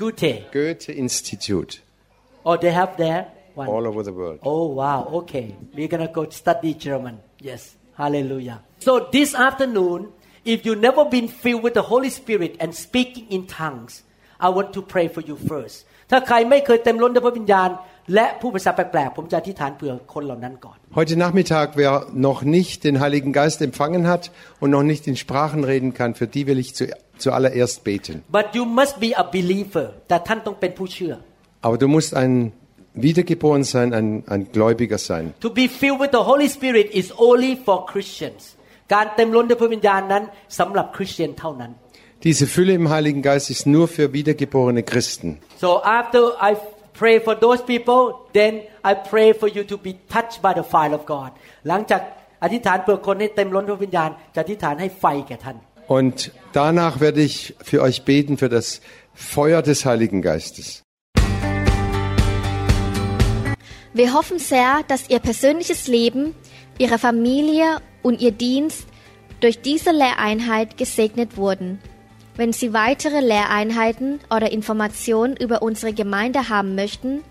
[0.00, 1.72] Gute Goethe Institute.
[2.48, 3.20] oh they have there
[3.60, 4.38] one All over the world.
[4.52, 7.16] oh wow okay we're gonna go study German
[7.48, 7.62] yes
[8.02, 10.00] hallelujah so this afternoon
[10.54, 13.92] if you never been filled with the Holy Spirit and speaking in tongues
[14.46, 15.76] I want to pray for you first
[16.10, 17.70] ถ้าใครไม่เคยเต็มล้นด้วยพระวิญญาณ
[18.14, 21.92] และผู้ภาษาแปลกๆผมจะอธิษฐานเผื่อคนเหล่านั้นก่อน Heute Nachmittag, wer
[22.28, 24.24] noch nicht den Heiligen Geist empfangen hat
[24.62, 26.84] und noch nicht in Sprachen reden kann, für die will ich zu,
[27.24, 28.14] zuallererst beten.
[28.38, 31.14] but you must be a believer แต่ท่านต้องเป็นผู้เชื่อ
[31.62, 32.52] Aber du musst ein
[32.94, 35.34] wiedergeboren sein, ein, ein Gläubiger sein.
[35.40, 38.42] To be filled with the Holy Spirit is only for Christians
[38.94, 40.22] การเต็มล้นด้วยพระวิญญาณนั้น
[40.58, 41.72] สำหรับคริสเตียนเท่านั้น
[42.28, 45.28] Diese Fülle im Heiligen Geist ist nur für wiedergeborene Christen.
[45.64, 46.50] So after I
[47.00, 48.00] pray for those people,
[48.38, 48.52] then
[48.90, 51.30] I pray for you to be touched by the fire of God.
[51.68, 52.00] หลังจาก
[52.42, 55.56] อธิษฐานเพื่อคนให้เต็มล้นด้วยวิญญาณจะอธิษฐานให้ไฟแก่ท่าน
[55.96, 56.16] Und
[56.60, 57.36] danach werde ich
[57.70, 58.66] für euch beten für das
[59.34, 60.66] Feuer des Heiligen Geistes.
[63.93, 66.35] Wir hoffen sehr, dass Ihr persönliches Leben,
[66.77, 68.87] Ihre Familie und Ihr Dienst
[69.39, 71.79] durch diese Lehreinheit gesegnet wurden.
[72.35, 77.21] Wenn Sie weitere Lehreinheiten oder Informationen über unsere Gemeinde haben möchten,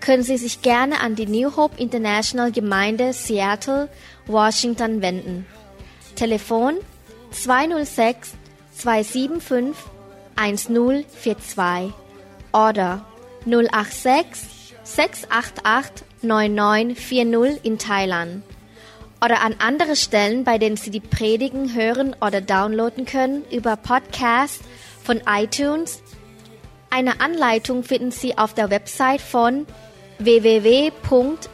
[0.00, 3.88] können Sie sich gerne an die New Hope International Gemeinde Seattle,
[4.26, 5.46] Washington wenden.
[6.14, 6.74] Telefon
[7.32, 8.34] 206
[8.76, 9.74] 275
[10.36, 11.92] 1042
[12.52, 13.04] oder
[13.46, 14.53] 086
[14.84, 18.42] 688 9940 in Thailand
[19.22, 24.62] oder an andere Stellen, bei denen Sie die Predigen hören oder downloaden können über Podcast
[25.02, 26.02] von iTunes.
[26.90, 29.66] Eine Anleitung finden Sie auf der Website von
[30.18, 31.50] www.nuhope.org.